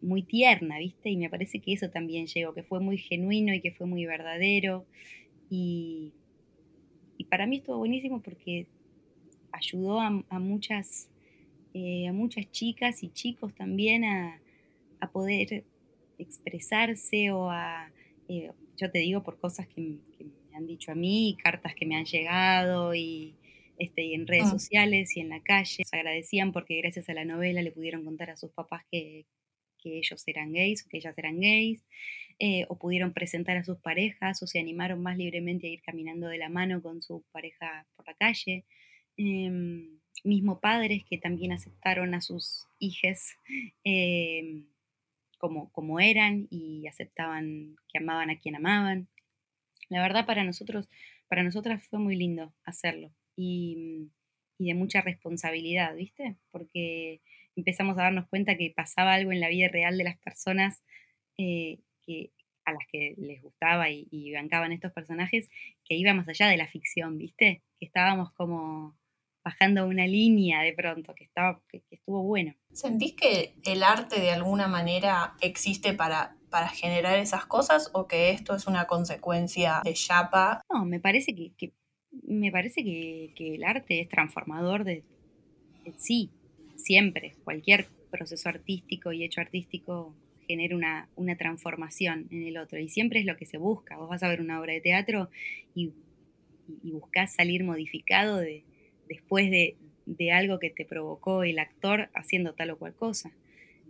muy 0.00 0.22
tierna, 0.22 0.78
viste, 0.78 1.10
y 1.10 1.16
me 1.16 1.30
parece 1.30 1.60
que 1.60 1.72
eso 1.72 1.90
también 1.90 2.26
llegó, 2.26 2.54
que 2.54 2.62
fue 2.62 2.80
muy 2.80 2.98
genuino 2.98 3.54
y 3.54 3.60
que 3.60 3.72
fue 3.72 3.86
muy 3.86 4.06
verdadero. 4.06 4.86
Y, 5.50 6.12
para 7.30 7.46
mí 7.46 7.58
estuvo 7.58 7.78
buenísimo 7.78 8.20
porque 8.20 8.66
ayudó 9.52 10.00
a 10.00 10.38
muchas 10.38 11.08
eh, 11.74 12.06
a 12.08 12.12
muchas 12.12 12.50
chicas 12.50 13.02
y 13.02 13.10
chicos 13.10 13.54
también 13.54 14.04
a, 14.04 14.38
poder 15.12 15.64
expresarse 16.18 17.32
o 17.32 17.50
a, 17.50 17.90
eh, 18.28 18.52
yo 18.76 18.90
te 18.90 19.00
digo 19.00 19.24
por 19.24 19.40
cosas 19.40 19.66
que, 19.66 19.80
me 19.80 20.56
han 20.56 20.66
dicho 20.66 20.92
a 20.92 20.94
mí, 20.94 21.36
cartas 21.42 21.74
que 21.74 21.86
me 21.86 21.96
han 21.96 22.04
llegado 22.04 22.94
y, 22.94 23.34
este, 23.78 24.14
en 24.14 24.26
redes 24.26 24.44
ah. 24.46 24.50
sociales 24.50 25.16
y 25.16 25.20
en 25.20 25.30
la 25.30 25.40
calle. 25.40 25.82
Se 25.84 25.96
agradecían 25.96 26.52
porque 26.52 26.76
gracias 26.76 27.08
a 27.08 27.14
la 27.14 27.24
novela 27.24 27.62
le 27.62 27.72
pudieron 27.72 28.04
contar 28.04 28.30
a 28.30 28.36
sus 28.36 28.52
papás 28.52 28.84
que, 28.90 29.26
ellos 29.84 30.22
eran 30.28 30.52
gays 30.52 30.86
o 30.86 30.88
que 30.88 30.98
ellas 30.98 31.18
eran 31.18 31.40
gays, 31.40 31.84
eh, 32.38 32.66
o 32.68 32.78
pudieron 32.78 33.12
presentar 33.12 33.56
a 33.56 33.64
sus 33.64 33.78
parejas 33.78 34.40
o 34.40 34.46
se 34.46 34.60
animaron 34.60 35.02
más 35.02 35.18
libremente 35.18 35.66
a 35.66 35.70
ir 35.70 35.82
caminando 35.82 36.28
de 36.28 36.38
la 36.38 36.48
mano 36.48 36.80
con 36.80 37.02
su 37.02 37.24
pareja 37.32 37.84
por 37.96 38.06
la 38.06 38.14
calle. 38.14 38.64
Em, 39.16 39.98
mismo 40.24 40.60
padres 40.60 41.04
que 41.08 41.18
también 41.18 41.52
aceptaron 41.52 42.14
a 42.14 42.20
sus 42.20 42.66
hijas 42.78 43.36
em, 43.84 44.66
como, 45.38 45.70
como 45.72 46.00
eran 46.00 46.46
y 46.50 46.86
aceptaban 46.86 47.76
que 47.88 47.98
amaban 47.98 48.30
a 48.30 48.38
quien 48.38 48.56
amaban. 48.56 49.08
La 49.88 50.00
verdad 50.00 50.26
para 50.26 50.44
nosotros, 50.44 50.88
para 51.28 51.42
nosotras 51.42 51.86
fue 51.88 51.98
muy 51.98 52.16
lindo 52.16 52.52
hacerlo 52.64 53.12
y, 53.36 54.10
de 54.58 54.74
mucha 54.74 55.00
responsabilidad, 55.00 55.96
¿viste? 55.96 56.36
Porque 56.52 57.20
empezamos 57.56 57.98
a 57.98 58.02
darnos 58.02 58.28
cuenta 58.28 58.56
que 58.56 58.70
pasaba 58.70 59.14
algo 59.14 59.32
en 59.32 59.40
la 59.40 59.48
vida 59.48 59.66
real 59.66 59.98
de 59.98 60.04
las 60.04 60.16
personas 60.18 60.84
eh, 61.36 61.80
que, 62.06 62.30
a 62.64 62.72
las 62.72 62.86
que 62.86 63.14
les 63.18 63.42
gustaba 63.42 63.90
y, 63.90 64.06
y, 64.12 64.32
bancaban 64.32 64.70
estos 64.70 64.92
personajes, 64.92 65.50
que 65.84 65.96
iba 65.96 66.14
más 66.14 66.28
allá 66.28 66.46
de 66.46 66.56
la 66.56 66.68
ficción, 66.68 67.18
¿viste? 67.18 67.62
Que 67.80 67.86
estábamos 67.86 68.32
como 68.34 68.96
bajando 69.44 69.86
una 69.86 70.06
línea 70.06 70.62
de 70.62 70.72
pronto, 70.72 71.14
que, 71.14 71.24
estaba, 71.24 71.60
que, 71.68 71.82
estuvo 71.90 72.22
bueno. 72.22 72.54
¿Sentís 72.72 73.14
que 73.14 73.54
el 73.64 73.82
arte 73.82 74.20
de 74.20 74.30
alguna 74.30 74.68
manera 74.68 75.34
existe 75.40 75.92
para, 75.94 76.36
para 76.50 76.68
generar 76.68 77.18
esas 77.18 77.46
cosas 77.46 77.90
o 77.92 78.06
que 78.06 78.30
esto 78.30 78.54
es 78.54 78.66
una 78.66 78.86
consecuencia 78.86 79.80
de 79.84 79.94
Chapa? 79.94 80.62
No, 80.72 80.84
me 80.84 81.00
parece 81.00 81.34
que, 81.34 81.72
me 82.22 82.52
parece 82.52 82.84
que, 82.84 83.54
el 83.54 83.64
arte 83.64 84.00
es 84.00 84.08
transformador 84.08 84.84
de, 84.84 85.04
sí, 85.96 86.30
siempre. 86.76 87.34
Cualquier 87.44 87.88
proceso 88.10 88.48
artístico 88.48 89.12
y 89.12 89.24
hecho 89.24 89.40
artístico 89.40 90.14
genera 90.46 90.76
una, 90.76 91.08
una, 91.16 91.36
transformación 91.36 92.28
en 92.30 92.44
el 92.44 92.58
otro. 92.58 92.78
Y 92.78 92.88
siempre 92.88 93.20
es 93.20 93.26
lo 93.26 93.36
que 93.36 93.46
se 93.46 93.58
busca. 93.58 93.96
Vos 93.96 94.08
vas 94.08 94.22
a 94.22 94.28
ver 94.28 94.40
una 94.40 94.60
obra 94.60 94.72
de 94.72 94.80
teatro 94.80 95.30
y, 95.74 95.92
y 96.82 96.90
buscas 96.90 97.34
salir 97.34 97.64
modificado 97.64 98.36
de, 98.36 98.64
después 99.08 99.50
de, 99.50 99.76
algo 100.32 100.58
que 100.58 100.70
te 100.70 100.84
provocó 100.84 101.42
el 101.42 101.58
actor 101.58 102.10
haciendo 102.14 102.54
tal 102.54 102.70
o 102.70 102.78
cual 102.78 102.94
cosa. 102.94 103.32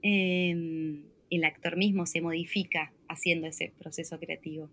Em, 0.02 1.02
el 1.30 1.44
actor 1.44 1.76
mismo 1.76 2.06
se 2.06 2.20
modifica 2.20 2.92
haciendo 3.08 3.46
ese 3.46 3.72
proceso 3.78 4.18
creativo. 4.18 4.68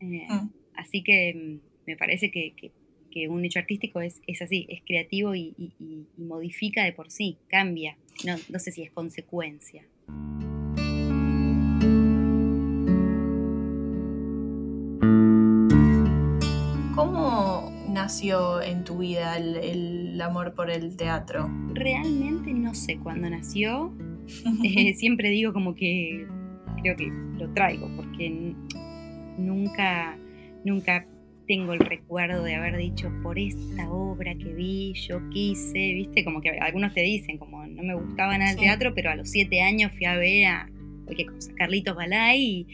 Eh, 0.00 0.26
mm. 0.28 0.50
Así 0.74 1.02
que 1.02 1.30
em, 1.30 1.60
me 1.86 1.96
parece 1.96 2.30
que, 2.30 2.70
un 3.28 3.44
hecho 3.44 3.58
artístico 3.58 4.00
es, 4.00 4.20
así, 4.40 4.66
es 4.68 4.80
creativo 4.86 5.34
y, 5.34 5.52
modifica 6.16 6.84
de 6.84 6.92
por 6.92 7.10
sí, 7.10 7.36
cambia. 7.48 7.96
No, 8.24 8.36
no 8.48 8.58
sé 8.60 8.70
si 8.70 8.82
es 8.82 8.92
consecuencia. 8.92 9.84
Nació 18.08 18.62
en 18.62 18.84
tu 18.84 18.96
vida 18.96 19.36
el, 19.36 19.56
el 19.56 20.20
amor 20.22 20.54
por 20.54 20.70
el 20.70 20.96
teatro? 20.96 21.46
Realmente 21.74 22.54
no 22.54 22.74
sé 22.74 22.96
cuándo 22.98 23.28
nació. 23.28 23.92
Eh, 24.64 24.92
siempre 24.94 25.28
digo 25.30 25.52
como 25.54 25.74
que 25.74 26.26
creo 26.82 26.96
que 26.96 27.10
lo 27.38 27.50
traigo 27.54 27.88
porque 27.96 28.54
nunca, 29.38 30.18
nunca 30.66 31.06
tengo 31.46 31.72
el 31.72 31.80
recuerdo 31.80 32.42
de 32.44 32.54
haber 32.54 32.76
dicho 32.76 33.10
por 33.22 33.38
esta 33.38 33.90
obra 33.90 34.34
que 34.34 34.52
vi, 34.52 34.92
yo 34.94 35.20
quise, 35.30 35.78
viste, 35.94 36.24
como 36.24 36.42
que 36.42 36.50
algunos 36.50 36.92
te 36.92 37.00
dicen, 37.02 37.38
como 37.38 37.66
no 37.66 37.82
me 37.82 37.94
gustaba 37.94 38.36
nada 38.36 38.50
el 38.50 38.58
Sí. 38.58 38.64
teatro, 38.64 38.92
pero 38.94 39.10
a 39.10 39.16
los 39.16 39.30
siete 39.30 39.62
años 39.62 39.92
fui 39.92 40.04
a 40.04 40.16
ver 40.16 40.46
a 40.46 40.68
Carlitos 41.56 41.96
Balay 41.96 42.66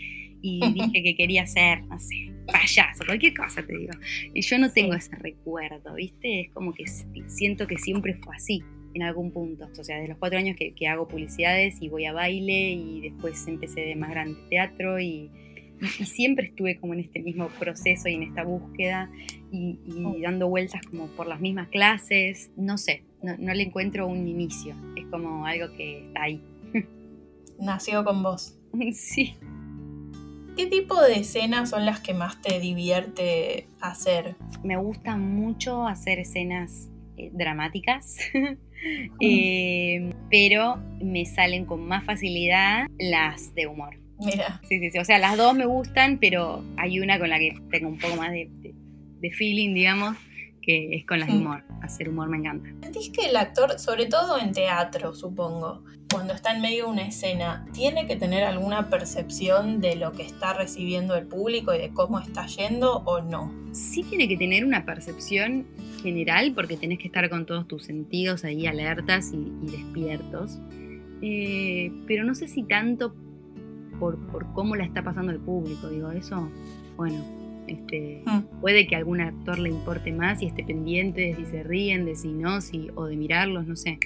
y, 0.42 0.60
y 0.60 0.60
dije 0.74 1.02
que 1.04 1.14
quería 1.16 1.46
ser, 1.46 1.84
no 1.86 2.00
sé, 2.00 2.32
payaso, 2.46 3.04
cualquier 3.06 3.34
cosa 3.34 3.62
te 3.64 3.76
digo. 3.76 3.92
Y 4.32 4.40
yo 4.42 4.58
no 4.58 4.70
tengo 4.70 4.94
ese 4.94 5.14
recuerdo, 5.16 5.94
viste, 5.94 6.42
es 6.42 6.50
como 6.52 6.72
que 6.72 6.84
siento 7.28 7.66
que 7.66 7.78
siempre 7.78 8.14
fue 8.14 8.36
así 8.36 8.62
en 8.94 9.02
algún 9.02 9.30
punto. 9.32 9.68
O 9.78 9.84
sea, 9.84 10.00
de 10.00 10.08
los 10.08 10.18
cuatro 10.18 10.38
años 10.38 10.56
que, 10.56 10.72
que 10.74 10.86
hago 10.86 11.08
publicidades 11.08 11.80
y 11.80 11.88
voy 11.88 12.04
a 12.06 12.12
baile 12.12 12.70
y 12.72 13.00
después 13.00 13.46
empecé 13.48 13.80
de 13.80 13.96
más 13.96 14.10
grande 14.10 14.38
teatro 14.50 15.00
y, 15.00 15.06
y- 15.06 15.30
y 16.00 16.04
siempre 16.04 16.46
estuve 16.46 16.76
como 16.78 16.94
en 16.94 17.00
este 17.00 17.20
mismo 17.20 17.48
proceso 17.58 18.08
y 18.08 18.14
en 18.14 18.22
esta 18.22 18.44
búsqueda 18.44 19.10
y, 19.50 19.78
y 19.86 20.04
Oh. 20.04 20.16
dando 20.22 20.48
vueltas 20.48 20.82
como 20.86 21.08
por 21.08 21.26
las 21.26 21.40
mismas 21.40 21.68
clases. 21.68 22.50
No 22.56 22.78
sé, 22.78 23.02
no, 23.22 23.36
no 23.38 23.52
le 23.52 23.64
encuentro 23.64 24.06
un 24.06 24.28
inicio. 24.28 24.74
Es 24.96 25.06
como 25.06 25.44
algo 25.46 25.74
que 25.76 26.04
está 26.04 26.22
ahí. 26.22 26.40
Nació 27.58 28.04
con 28.04 28.22
vos. 28.22 28.56
sí. 28.92 29.34
¿Qué 30.56 30.66
tipo 30.66 31.00
de 31.02 31.14
escenas 31.20 31.70
son 31.70 31.84
las 31.84 32.00
que 32.00 32.14
más 32.14 32.40
te 32.40 32.60
divierte 32.60 33.66
hacer? 33.80 34.36
Me 34.62 34.76
gusta 34.76 35.16
mucho 35.16 35.86
hacer 35.86 36.18
escenas 36.20 36.88
eh, 37.16 37.30
dramáticas, 37.32 38.16
eh, 39.20 40.12
pero 40.30 40.76
me 41.02 41.24
salen 41.26 41.64
con 41.64 41.86
más 41.86 42.04
facilidad 42.04 42.86
las 42.98 43.54
de 43.54 43.66
humor. 43.66 43.96
Mira, 44.20 44.60
Sí, 44.68 44.78
sí, 44.78 44.90
sí. 44.90 44.98
O 44.98 45.04
sea, 45.04 45.18
las 45.18 45.36
dos 45.36 45.54
me 45.54 45.66
gustan, 45.66 46.18
pero 46.18 46.64
hay 46.76 47.00
una 47.00 47.18
con 47.18 47.28
la 47.30 47.38
que 47.38 47.56
tengo 47.70 47.88
un 47.88 47.98
poco 47.98 48.16
más 48.16 48.30
de, 48.30 48.48
de- 48.62 48.74
de 49.20 49.30
feeling, 49.30 49.74
digamos, 49.74 50.16
que 50.64 50.96
es 50.96 51.04
con 51.04 51.20
las 51.20 51.28
humor. 51.28 51.62
Hacer 51.82 52.08
humor 52.08 52.28
me 52.28 52.38
encanta. 52.38 52.68
¿sentís 52.82 53.10
que 53.10 53.26
el 53.26 53.36
actor, 53.36 53.78
sobre 53.78 54.06
todo 54.06 54.38
en 54.38 54.52
teatro, 54.52 55.14
supongo, 55.14 55.82
cuando 56.10 56.32
está 56.32 56.54
en 56.54 56.62
medio 56.62 56.86
de 56.86 56.90
una 56.92 57.06
escena, 57.06 57.66
tiene 57.72 58.06
que 58.06 58.16
tener 58.16 58.44
alguna 58.44 58.88
percepción 58.88 59.80
de 59.80 59.96
lo 59.96 60.12
que 60.12 60.22
está 60.22 60.54
recibiendo 60.54 61.16
el 61.16 61.26
público 61.26 61.74
y 61.74 61.78
de 61.78 61.90
cómo 61.90 62.18
está 62.18 62.46
yendo 62.46 62.98
o 63.04 63.20
no? 63.20 63.52
Sí 63.72 64.04
tiene 64.04 64.28
que 64.28 64.36
tener 64.36 64.64
una 64.64 64.84
percepción 64.84 65.66
general, 66.02 66.52
porque 66.54 66.76
tenés 66.76 66.98
que 66.98 67.06
estar 67.06 67.28
con 67.28 67.46
todos 67.46 67.66
tus 67.66 67.84
sentidos 67.84 68.44
ahí 68.44 68.66
alertas 68.66 69.32
y, 69.32 69.36
y 69.36 69.70
despiertos. 69.70 70.58
Eh, 71.20 71.92
pero 72.06 72.24
no 72.24 72.34
sé 72.34 72.48
si 72.48 72.62
tanto 72.62 73.14
por, 73.98 74.18
por 74.28 74.52
cómo 74.52 74.76
la 74.76 74.84
está 74.84 75.02
pasando 75.02 75.32
el 75.32 75.38
público. 75.38 75.88
Digo, 75.88 76.10
eso, 76.10 76.48
bueno, 76.96 77.43
este, 77.66 78.22
Mm. 78.26 78.60
puede 78.60 78.86
que 78.86 78.94
a 78.94 78.98
algún 78.98 79.20
actor 79.20 79.58
le 79.58 79.70
importe 79.70 80.12
más 80.12 80.42
y 80.42 80.46
esté 80.46 80.64
pendiente 80.64 81.20
de 81.22 81.34
si 81.34 81.44
se 81.46 81.62
ríen, 81.62 82.04
de 82.04 82.14
si 82.16 82.28
no, 82.28 82.60
si, 82.60 82.88
o 82.94 83.06
de 83.06 83.16
mirarlos, 83.16 83.66
no 83.66 83.76
sé. 83.76 83.98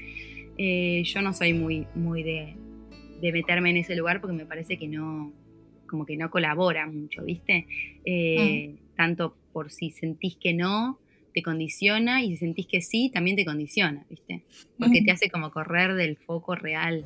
Eh, 0.57 1.03
yo 1.05 1.23
no 1.23 1.33
soy 1.33 1.53
muy, 1.55 1.87
muy 1.95 2.23
de, 2.23 2.55
de 3.21 3.33
meterme 3.33 3.71
en 3.71 3.79
ese 3.79 3.95
lugar 3.97 4.21
porque 4.21 4.35
me 4.37 4.47
parece 4.47 4.77
que 4.79 4.89
no, 4.89 5.33
como 5.87 6.05
que 6.05 6.17
no 6.17 6.31
colabora 6.31 6.87
mucho, 6.87 7.25
¿viste? 7.25 7.67
Eh, 8.05 8.75
Tanto 8.97 9.37
por 9.53 9.71
si 9.71 9.91
sentís 9.91 10.37
que 10.37 10.53
no, 10.55 10.99
te 11.33 11.43
condiciona, 11.43 12.23
y 12.25 12.31
si 12.31 12.37
sentís 12.39 12.67
que 12.67 12.81
sí, 12.81 13.11
también 13.15 13.37
te 13.37 13.45
condiciona, 13.45 14.05
¿viste? 14.11 14.43
Porque 14.79 15.03
te 15.03 15.13
hace 15.13 15.31
como 15.31 15.53
correr 15.53 15.95
del 15.95 16.17
foco 16.17 16.57
real. 16.57 17.05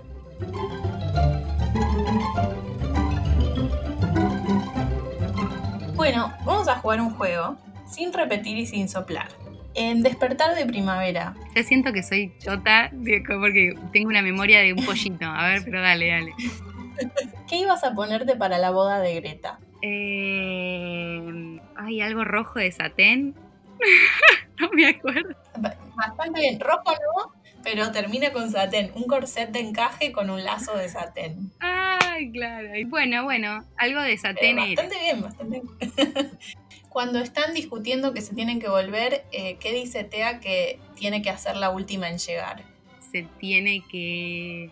Bueno, 6.02 6.32
vamos 6.44 6.66
a 6.66 6.78
jugar 6.78 7.00
un 7.00 7.10
juego 7.10 7.56
sin 7.86 8.12
repetir 8.12 8.58
y 8.58 8.66
sin 8.66 8.88
soplar. 8.88 9.28
En 9.74 10.02
Despertar 10.02 10.56
de 10.56 10.66
Primavera, 10.66 11.32
Ya 11.54 11.62
siento 11.62 11.92
que 11.92 12.02
soy 12.02 12.32
chota 12.40 12.90
porque 13.38 13.76
tengo 13.92 14.08
una 14.08 14.20
memoria 14.20 14.58
de 14.58 14.72
un 14.72 14.84
pollito. 14.84 15.26
A 15.26 15.46
ver, 15.46 15.62
pero 15.64 15.80
dale, 15.80 16.08
dale. 16.08 16.32
¿qué 17.48 17.54
ibas 17.58 17.84
a 17.84 17.94
ponerte 17.94 18.34
para 18.34 18.58
la 18.58 18.70
boda 18.70 18.98
de 18.98 19.14
Greta? 19.14 19.60
Eh, 19.80 21.60
¿Hay 21.76 22.00
algo 22.00 22.24
rojo 22.24 22.58
de 22.58 22.72
satén? 22.72 23.36
no 24.58 24.70
me 24.72 24.88
acuerdo. 24.88 25.36
Ba- 25.58 25.76
Bastante 25.94 26.40
bien, 26.40 26.58
rojo 26.58 26.82
no, 26.86 27.32
pero 27.62 27.90
termina 27.92 28.32
con 28.32 28.50
satén, 28.50 28.90
un 28.94 29.04
corset 29.04 29.50
de 29.50 29.60
encaje 29.60 30.12
con 30.12 30.30
un 30.30 30.42
lazo 30.44 30.76
de 30.76 30.88
satén. 30.88 31.50
Ay, 31.60 32.30
claro. 32.32 32.76
Y 32.76 32.84
Bueno, 32.84 33.24
bueno, 33.24 33.64
algo 33.78 34.00
de 34.02 34.16
satén 34.18 34.58
era. 34.58 34.82
bastante 34.82 34.98
bien, 35.00 35.22
bastante 35.22 35.60
bien. 35.60 36.30
Cuando 36.88 37.20
están 37.20 37.54
discutiendo 37.54 38.12
que 38.12 38.20
se 38.20 38.34
tienen 38.34 38.60
que 38.60 38.68
volver, 38.68 39.24
eh, 39.32 39.56
¿qué 39.60 39.72
dice 39.72 40.04
Tea 40.04 40.40
que 40.40 40.78
tiene 40.94 41.22
que 41.22 41.30
hacer 41.30 41.56
la 41.56 41.70
última 41.70 42.08
en 42.10 42.18
llegar? 42.18 42.62
Se 43.10 43.22
tiene 43.40 43.82
que, 43.90 44.68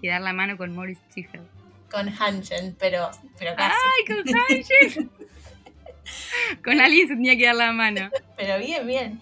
que 0.00 0.08
dar 0.08 0.20
la 0.20 0.32
mano 0.32 0.56
con 0.56 0.72
Morris 0.74 0.98
Schiffer. 1.10 1.40
Con 1.90 2.08
Hanchen, 2.08 2.76
pero, 2.78 3.10
pero 3.38 3.56
casi. 3.56 3.76
¡Ay, 3.76 4.14
con 4.14 4.34
Hansen! 4.56 5.10
con 6.64 6.80
alguien 6.80 7.08
se 7.08 7.14
tenía 7.14 7.36
que 7.36 7.46
dar 7.46 7.56
la 7.56 7.72
mano. 7.72 8.08
Pero 8.36 8.58
bien, 8.58 8.86
bien. 8.86 9.20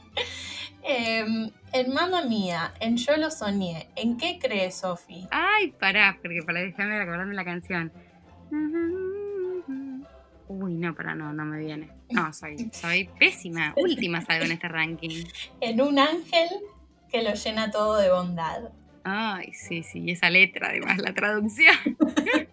Em, 0.82 1.50
en 1.72 1.92
Mamma 1.92 2.22
Mía, 2.22 2.72
en 2.80 2.96
Yo 2.96 3.16
lo 3.16 3.30
soñé, 3.30 3.88
¿en 3.96 4.16
qué 4.16 4.38
cree 4.40 4.70
Sofi? 4.70 5.26
Ay, 5.30 5.72
pará, 5.72 6.18
porque 6.22 6.42
para 6.42 6.60
dejarme 6.60 7.00
acordarme 7.00 7.34
la 7.34 7.44
canción. 7.44 7.92
Uy, 10.48 10.74
no, 10.74 10.94
pará, 10.94 11.14
no, 11.14 11.32
no 11.32 11.44
me 11.44 11.58
viene. 11.60 11.90
No, 12.10 12.32
soy, 12.32 12.70
soy 12.72 13.08
pésima. 13.18 13.72
Última 13.76 14.20
salgo 14.22 14.46
en 14.46 14.52
este 14.52 14.68
ranking. 14.68 15.24
En 15.60 15.80
un 15.80 15.98
ángel 15.98 16.48
que 17.10 17.22
lo 17.22 17.34
llena 17.34 17.70
todo 17.70 17.98
de 17.98 18.10
bondad. 18.10 18.70
Ay, 19.04 19.52
sí, 19.52 19.82
sí, 19.82 20.00
y 20.00 20.10
esa 20.10 20.28
letra, 20.28 20.68
además, 20.68 20.98
la 20.98 21.12
traducción. 21.14 21.76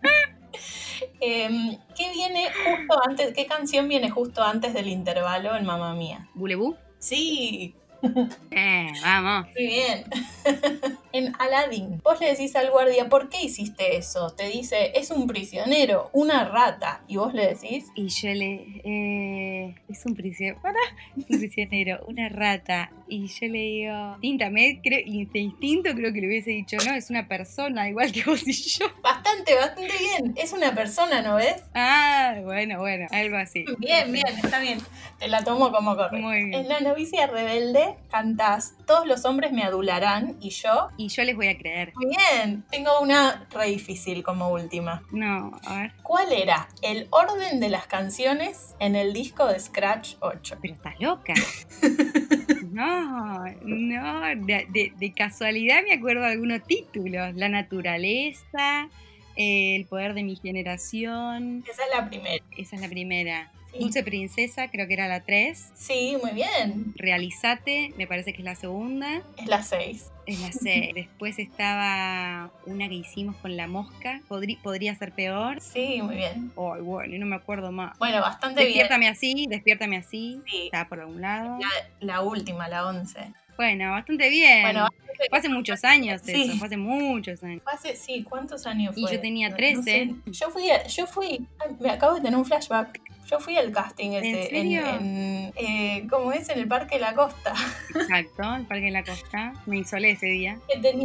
Em, 1.20 1.78
¿Qué 1.96 2.12
viene 2.14 2.48
justo 2.52 3.02
antes? 3.08 3.34
¿Qué 3.34 3.48
canción 3.48 3.88
viene 3.88 4.10
justo 4.10 4.44
antes 4.44 4.74
del 4.74 4.88
intervalo 4.88 5.56
en 5.56 5.66
Mamma 5.66 5.96
Mía? 5.96 6.28
¿Bulebú? 6.36 6.76
Sí, 7.00 7.76
Eh, 8.52 8.92
vamos. 9.04 9.48
muy 9.56 9.68
bien. 9.68 10.04
en 11.12 11.34
Aladdin, 11.40 12.00
vos 12.04 12.20
le 12.20 12.28
decís 12.28 12.56
al 12.56 12.72
guardia, 12.72 13.08
¿por 13.10 13.30
qué 13.30 13.42
hiciste 13.44 13.98
eso? 13.98 14.32
Te 14.32 14.48
dice, 14.50 14.92
es 14.96 15.12
un 15.12 15.28
prisionero, 15.28 16.10
una 16.14 16.46
rata. 16.46 17.02
Y 17.08 17.18
vos 17.18 17.34
le 17.34 17.48
decís, 17.48 17.86
Y 17.96 18.08
yo 18.08 18.30
le. 18.30 18.82
eh, 18.84 19.76
es 19.90 20.06
un 20.06 20.16
prisionero. 20.16 20.60
Es 21.18 21.26
un 21.30 21.40
prisionero, 21.40 22.04
una 22.08 22.30
rata. 22.30 22.92
Y 23.08 23.28
yo 23.28 23.48
le 23.48 23.60
digo. 23.60 24.18
Tíntame, 24.22 24.80
creo, 24.84 25.00
de 25.06 25.40
instinto 25.40 25.92
creo 25.94 26.12
que 26.14 26.22
le 26.22 26.28
hubiese 26.28 26.52
dicho, 26.52 26.78
no, 26.86 26.94
es 26.94 27.10
una 27.10 27.28
persona, 27.28 27.88
igual 27.90 28.12
que 28.12 28.24
vos 28.24 28.48
y 28.48 28.54
yo. 28.54 28.86
bastante, 29.04 29.56
bastante 29.56 29.94
bien. 30.00 30.34
Es 30.38 30.54
una 30.54 30.74
persona, 30.74 31.22
¿no 31.22 31.36
ves? 31.36 31.64
Ah, 31.76 32.36
bueno, 32.44 32.80
bueno, 32.80 33.08
algo 33.12 33.38
así. 33.38 33.66
Bien, 33.78 34.12
bien, 34.12 34.28
está 34.44 34.60
bien. 34.60 34.80
Te 35.20 35.28
la 35.28 35.44
tomo 35.44 35.72
como 35.72 35.96
correcto. 35.96 36.18
Muy 36.18 36.44
bien. 36.46 36.54
En 36.54 36.68
La 36.70 36.80
novicia 36.80 37.28
rebelde 37.28 37.87
cantás 38.10 38.74
Todos 38.86 39.06
los 39.08 39.26
hombres 39.26 39.52
me 39.52 39.64
adularán 39.64 40.38
y 40.42 40.50
yo. 40.50 40.90
Y 40.98 41.08
yo 41.10 41.24
les 41.24 41.36
voy 41.36 41.48
a 41.48 41.58
creer. 41.58 41.94
Muy 41.96 42.08
bien. 42.08 42.64
Tengo 42.72 43.00
una 43.02 43.48
re 43.52 43.68
difícil 43.68 44.24
como 44.24 44.50
última. 44.50 45.04
No, 45.12 45.52
a 45.66 45.82
ver. 45.82 45.92
¿Cuál 46.04 46.32
era 46.34 46.68
el 46.82 47.08
orden 47.12 47.60
de 47.60 47.70
las 47.70 47.88
canciones 47.88 48.76
en 48.80 48.96
el 48.96 49.14
disco 49.14 49.46
de 49.48 49.60
Scratch 49.60 50.16
8? 50.22 50.58
Pero 50.62 50.74
estás 50.74 51.00
loca. 51.00 51.34
No, 52.72 53.44
no, 53.64 54.22
de, 54.46 54.68
de- 54.70 54.94
de 54.96 55.14
casualidad 55.14 55.82
me 55.84 55.94
acuerdo 55.94 56.22
de 56.22 56.32
algunos 56.34 56.64
títulos. 56.64 57.34
La 57.36 57.50
naturaleza, 57.50 58.90
eh, 59.36 59.76
el 59.76 59.86
poder 59.86 60.14
de 60.14 60.24
mi 60.24 60.36
generación. 60.36 61.64
Esa 61.68 61.84
es 61.84 61.90
la 61.96 62.08
primera. 62.08 62.44
Esa 62.56 62.76
es 62.76 62.82
la 62.82 62.90
primera. 62.90 63.52
Sí. 63.72 63.80
Dulce 63.80 64.02
Princesa, 64.04 64.70
creo 64.70 64.88
que 64.88 64.94
era 64.94 65.08
la 65.08 65.22
3. 65.24 65.72
Sí, 65.76 66.18
muy 66.22 66.32
bien. 66.32 66.94
Realizate, 66.96 67.94
me 67.98 68.08
parece 68.08 68.32
que 68.34 68.40
es 68.42 68.46
la 68.46 68.56
segunda. 68.56 69.22
Es 69.38 69.48
la 69.48 69.62
6. 69.62 70.12
Es 70.26 70.40
la 70.42 70.52
C. 70.52 70.92
Después 70.96 71.38
estaba 71.40 72.52
una 72.66 72.88
que 72.88 72.96
hicimos 72.96 73.36
con 73.38 73.56
la 73.58 73.68
mosca. 73.68 74.22
Podrí- 74.30 74.60
podría 74.62 74.96
ser 74.96 75.12
peor. 75.14 75.62
Sí, 75.62 76.02
muy 76.02 76.16
bien. 76.16 76.52
Ay, 76.58 76.82
bueno, 76.82 77.16
y 77.16 77.20
no 77.20 77.26
me 77.26 77.36
acuerdo 77.36 77.72
más. 77.72 77.98
Bueno, 78.00 78.22
bastante 78.22 78.62
bien. 78.62 78.70
Despiértame 78.78 79.08
así, 79.10 79.48
despiértame 79.50 79.98
así. 79.98 80.42
Sí, 80.50 80.66
Está 80.66 80.88
por 80.88 81.00
algún 81.02 81.22
lado. 81.22 81.60
la, 81.60 81.70
la 82.00 82.22
última, 82.22 82.68
la 82.68 82.86
11. 82.88 83.20
Bueno, 83.58 83.92
bastante 83.92 84.30
bien. 84.30 84.62
Bueno, 84.64 84.88
fue 85.30 85.40
hace 85.40 85.50
muchos 85.50 85.84
años 85.84 86.22
Sí. 86.24 86.44
eso, 86.44 86.58
fue 86.58 86.68
hace 86.68 86.78
muchos 86.78 87.44
años. 87.44 87.64
Fue 87.64 87.74
hace, 87.74 87.96
sí, 87.96 88.24
¿cuántos 88.24 88.66
años 88.68 88.96
Y 88.96 89.02
fue? 89.02 89.12
yo 89.14 89.20
tenía 89.20 89.48
No- 89.50 89.54
no 89.54 89.58
13. 89.58 89.82
sé. 89.84 90.16
Yo 90.28 90.50
fui, 90.52 90.64
yo 90.90 91.08
fui, 91.08 91.48
me 91.80 91.90
acabo 91.90 92.16
de 92.16 92.22
tener 92.22 92.38
un 92.38 92.46
flashback. 92.46 93.02
Yo 93.30 93.40
fui 93.42 93.58
al 93.58 93.72
casting 93.74 94.12
ese, 94.12 94.30
¿En 94.30 94.50
serio? 94.50 95.52
eh, 95.56 96.08
¿cómo 96.10 96.32
es? 96.32 96.48
En 96.50 96.60
el 96.60 96.68
Parque 96.68 96.96
de 96.96 97.02
la 97.02 97.14
Costa. 97.14 97.54
Exacto, 97.94 98.56
el 98.56 98.66
Parque 98.66 98.86
de 98.86 98.92
la 98.92 99.04
Costa. 99.04 99.54
Me 99.66 99.78
insolé 99.78 100.12
ese 100.12 100.28
día. 100.28 100.58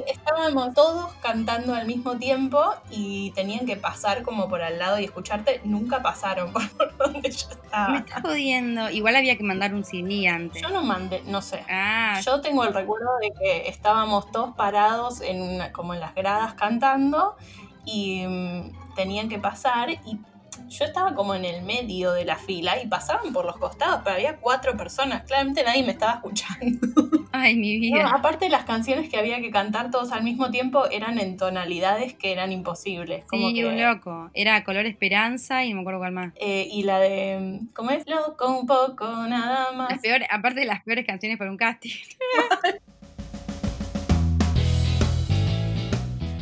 Estábamos 0.06 0.72
todos 0.74 1.12
cantando 1.14 1.74
al 1.74 1.86
mismo 1.86 2.16
tiempo 2.18 2.62
y 2.90 3.32
tenían 3.32 3.66
que 3.66 3.76
pasar 3.76 4.22
como 4.22 4.48
por 4.48 4.62
al 4.62 4.78
lado 4.78 5.00
y 5.00 5.04
escucharte. 5.04 5.60
Nunca 5.64 6.00
pasaron 6.02 6.52
por 6.52 6.96
donde 6.96 7.30
yo 7.30 7.46
Me 7.48 7.54
estaba. 7.54 7.98
está 7.98 8.20
jodiendo. 8.22 8.90
Igual 8.90 9.16
había 9.16 9.36
que 9.36 9.42
mandar 9.42 9.74
un 9.74 9.84
CD 9.84 10.28
antes. 10.28 10.62
Yo 10.62 10.68
no 10.68 10.82
mandé, 10.82 11.22
no 11.26 11.42
sé. 11.42 11.64
Ah, 11.68 12.20
Yo 12.24 12.40
tengo 12.40 12.62
el 12.64 12.72
recuerdo 12.72 13.10
de 13.20 13.32
que 13.38 13.68
estábamos 13.68 14.30
todos 14.30 14.54
parados 14.54 15.20
en 15.22 15.42
una- 15.42 15.72
como 15.72 15.92
en 15.94 15.98
las 16.00 16.14
gradas 16.14 16.54
cantando 16.54 17.36
y 17.84 18.24
mm, 18.26 18.94
tenían 18.94 19.28
que 19.28 19.38
pasar 19.40 19.90
y 19.90 20.18
yo 20.72 20.84
estaba 20.84 21.14
como 21.14 21.34
en 21.34 21.44
el 21.44 21.62
medio 21.62 22.12
de 22.12 22.24
la 22.24 22.36
fila 22.36 22.82
y 22.82 22.86
pasaban 22.86 23.32
por 23.32 23.44
los 23.44 23.56
costados, 23.58 24.00
pero 24.04 24.16
había 24.16 24.36
cuatro 24.36 24.76
personas. 24.76 25.22
Claramente 25.22 25.62
nadie 25.64 25.82
me 25.82 25.92
estaba 25.92 26.14
escuchando. 26.14 26.78
ay, 27.32 27.54
mi 27.56 27.90
No, 27.90 27.96
vida. 27.98 28.10
aparte 28.10 28.48
las 28.48 28.64
canciones 28.64 29.08
que 29.08 29.16
había 29.18 29.40
que 29.40 29.50
cantar 29.50 29.90
todos 29.90 30.12
al 30.12 30.22
mismo 30.24 30.50
tiempo 30.50 30.88
eran 30.90 31.18
en 31.18 31.36
tonalidades 31.36 32.14
que 32.14 32.32
eran 32.32 32.52
imposibles. 32.52 33.24
Como 33.26 33.48
Sí, 33.48 33.54
que, 33.54 33.66
un 33.66 33.80
loco. 33.80 34.30
Era 34.34 34.62
color 34.64 34.86
esperanza 34.86 35.64
y 35.64 35.70
no 35.70 35.76
me 35.76 35.80
acuerdo 35.82 36.00
cuál 36.00 36.12
más. 36.12 36.32
eh, 36.36 36.68
y 36.70 36.82
la 36.84 36.98
de, 36.98 37.60
¿cómo 37.74 37.90
es? 37.90 38.06
Loco 38.08 38.48
un 38.58 38.66
poco, 38.66 39.06
nada 39.28 39.72
más. 39.72 39.90
Las 39.90 40.00
peores, 40.00 40.28
aparte 40.30 40.60
de 40.60 40.66
las 40.66 40.82
peores 40.82 41.06
canciones 41.06 41.38
para 41.38 41.50
un 41.50 41.56
casting. 41.56 41.90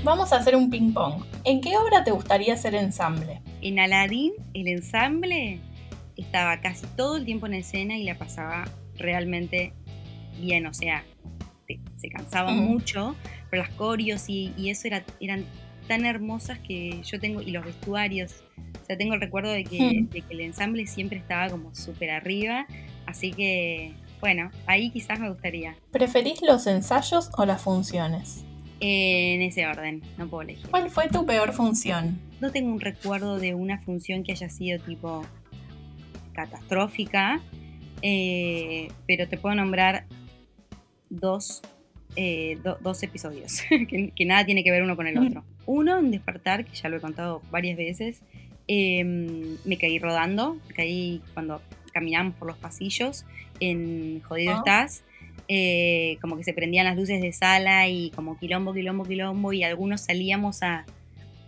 Vamos 0.02 0.32
a 0.32 0.36
hacer 0.36 0.56
un 0.56 0.70
ping 0.70 0.92
pong. 0.94 1.24
¿En 1.44 1.60
qué 1.60 1.76
obra 1.76 2.02
te 2.04 2.10
gustaría 2.10 2.54
hacer 2.54 2.74
ensamble? 2.74 3.39
En 3.62 3.78
Aladdin, 3.78 4.32
el 4.54 4.68
ensamble 4.68 5.58
estaba 6.16 6.60
casi 6.60 6.86
todo 6.96 7.16
el 7.16 7.24
tiempo 7.24 7.46
en 7.46 7.54
escena 7.54 7.96
y 7.98 8.04
la 8.04 8.16
pasaba 8.18 8.64
realmente 8.96 9.72
bien. 10.40 10.66
O 10.66 10.74
sea, 10.74 11.04
te- 11.66 11.80
se 11.96 12.08
cansaba 12.08 12.52
Ujú. 12.52 12.62
mucho, 12.62 13.16
pero 13.50 13.62
las 13.62 13.72
corios 13.74 14.28
y, 14.28 14.52
y 14.56 14.70
eso 14.70 14.86
era, 14.88 15.04
eran 15.20 15.44
tan 15.88 16.04
hermosas 16.06 16.58
que 16.60 17.02
yo 17.02 17.18
tengo, 17.20 17.42
y 17.42 17.50
los 17.50 17.64
vestuarios. 17.64 18.42
O 18.82 18.86
sea, 18.86 18.96
tengo 18.96 19.14
el 19.14 19.20
recuerdo 19.20 19.50
de 19.50 19.64
que, 19.64 19.78
Hmm. 20.02 20.08
de 20.10 20.22
que 20.22 20.34
el 20.34 20.40
ensamble 20.40 20.86
siempre 20.86 21.18
estaba 21.18 21.48
como 21.50 21.74
súper 21.74 22.10
arriba. 22.10 22.66
Así 23.06 23.32
que, 23.32 23.92
bueno, 24.20 24.50
ahí 24.66 24.90
quizás 24.90 25.18
me 25.18 25.28
gustaría. 25.28 25.74
¿Preferís 25.90 26.40
los 26.42 26.66
ensayos 26.66 27.30
o 27.36 27.44
las 27.44 27.62
funciones? 27.62 28.44
En 28.80 29.42
ese 29.42 29.66
orden, 29.66 30.02
no 30.16 30.26
puedo 30.28 30.42
elegir. 30.42 30.68
¿Cuál 30.70 30.88
fue 30.90 31.08
tu 31.08 31.26
peor 31.26 31.52
función? 31.52 32.18
No 32.40 32.50
tengo 32.50 32.72
un 32.72 32.80
recuerdo 32.80 33.38
de 33.38 33.54
una 33.54 33.78
función 33.78 34.22
que 34.24 34.32
haya 34.32 34.48
sido 34.48 34.78
tipo 34.82 35.22
catastrófica, 36.32 37.40
eh, 38.02 38.88
pero 39.06 39.28
te 39.28 39.36
puedo 39.36 39.54
nombrar 39.54 40.06
dos, 41.08 41.60
eh, 42.16 42.58
do- 42.62 42.78
dos 42.80 43.02
episodios 43.02 43.60
que, 43.68 44.12
que 44.14 44.24
nada 44.24 44.44
tiene 44.44 44.64
que 44.64 44.70
ver 44.70 44.82
uno 44.82 44.96
con 44.96 45.06
el 45.06 45.18
otro. 45.18 45.44
Uno 45.66 45.98
en 45.98 46.10
despertar, 46.10 46.64
que 46.64 46.74
ya 46.74 46.88
lo 46.88 46.96
he 46.96 47.00
contado 47.00 47.42
varias 47.50 47.76
veces, 47.76 48.22
eh, 48.66 49.04
me 49.04 49.76
caí 49.78 49.98
rodando, 50.00 50.56
me 50.68 50.74
caí 50.74 51.22
cuando 51.32 51.60
caminamos 51.92 52.34
por 52.34 52.48
los 52.48 52.56
pasillos 52.56 53.24
en 53.60 54.20
Jodido 54.22 54.54
Ah. 54.54 54.58
Estás. 54.58 55.04
Eh, 55.52 56.16
como 56.20 56.36
que 56.36 56.44
se 56.44 56.52
prendían 56.52 56.84
las 56.84 56.96
luces 56.96 57.20
de 57.20 57.32
sala 57.32 57.88
y 57.88 58.10
como 58.10 58.38
quilombo, 58.38 58.72
quilombo, 58.72 59.02
quilombo, 59.04 59.52
y 59.52 59.64
algunos 59.64 60.02
salíamos 60.02 60.62
a, 60.62 60.86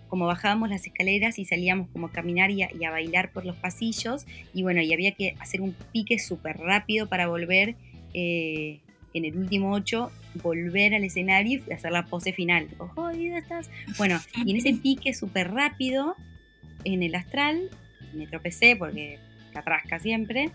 como 0.09 0.27
bajábamos 0.27 0.71
las 0.71 0.85
escaleras 0.85 1.39
y 1.39 1.45
salíamos 1.45 1.87
como 1.93 2.09
a 2.09 2.11
caminar 2.11 2.51
y 2.51 2.65
a, 2.65 2.71
y 2.75 2.85
a 2.85 2.91
bailar 2.91 3.31
por 3.31 3.47
los 3.47 3.55
pasillos, 3.55 4.27
y 4.53 4.65
bueno, 4.65 4.81
y 4.81 4.93
había 4.93 5.13
que 5.13 5.37
hacer 5.39 5.61
un 5.61 5.77
pique 5.93 6.19
súper 6.19 6.59
rápido 6.59 7.09
para 7.09 7.29
volver 7.29 7.77
eh, 8.13 8.81
en 9.15 9.25
el 9.25 9.37
último 9.37 9.73
8, 9.73 10.11
volver 10.43 10.97
al 10.97 11.05
escenario 11.05 11.63
y 11.65 11.73
hacer 11.73 11.93
la 11.93 12.07
pose 12.07 12.33
final. 12.33 12.67
Tipo, 12.67 12.89
jodido 12.89 13.37
estás. 13.37 13.71
Bueno, 13.99 14.19
y 14.45 14.51
en 14.51 14.57
ese 14.57 14.73
pique 14.83 15.15
súper 15.15 15.53
rápido, 15.53 16.17
en 16.85 17.05
el 17.05 17.15
astral, 17.15 17.71
me 18.15 18.27
tropecé 18.27 18.75
porque 18.75 19.21
catrasca 19.53 20.01
siempre, 20.01 20.51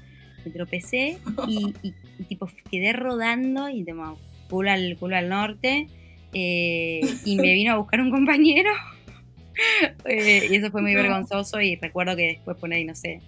me 0.48 0.54
tropecé 0.54 1.18
y, 1.48 1.74
y- 1.84 1.94
y 2.20 2.24
tipo 2.24 2.50
quedé 2.72 2.94
rodando 2.94 3.70
y 3.70 3.84
como 3.86 4.18
culo 4.50 4.72
al, 4.72 4.96
culo 4.98 5.16
al 5.18 5.30
norte 5.30 5.88
eh, 6.34 7.02
y 7.26 7.36
me 7.38 7.54
vino 7.54 7.74
a 7.74 7.78
buscar 7.78 8.02
un 8.02 8.12
compañero 8.12 8.70
Eh, 10.06 10.48
y 10.52 10.56
eso 10.56 10.70
fue 10.70 10.84
muy 10.84 10.94
No. 10.94 11.02
vergonzoso 11.02 11.60
y 11.62 11.76
recuerdo 11.78 12.16
que 12.16 12.28
después 12.28 12.58
por 12.58 12.72
ahí, 12.72 12.86
no 12.86 12.94
sé, 12.94 13.22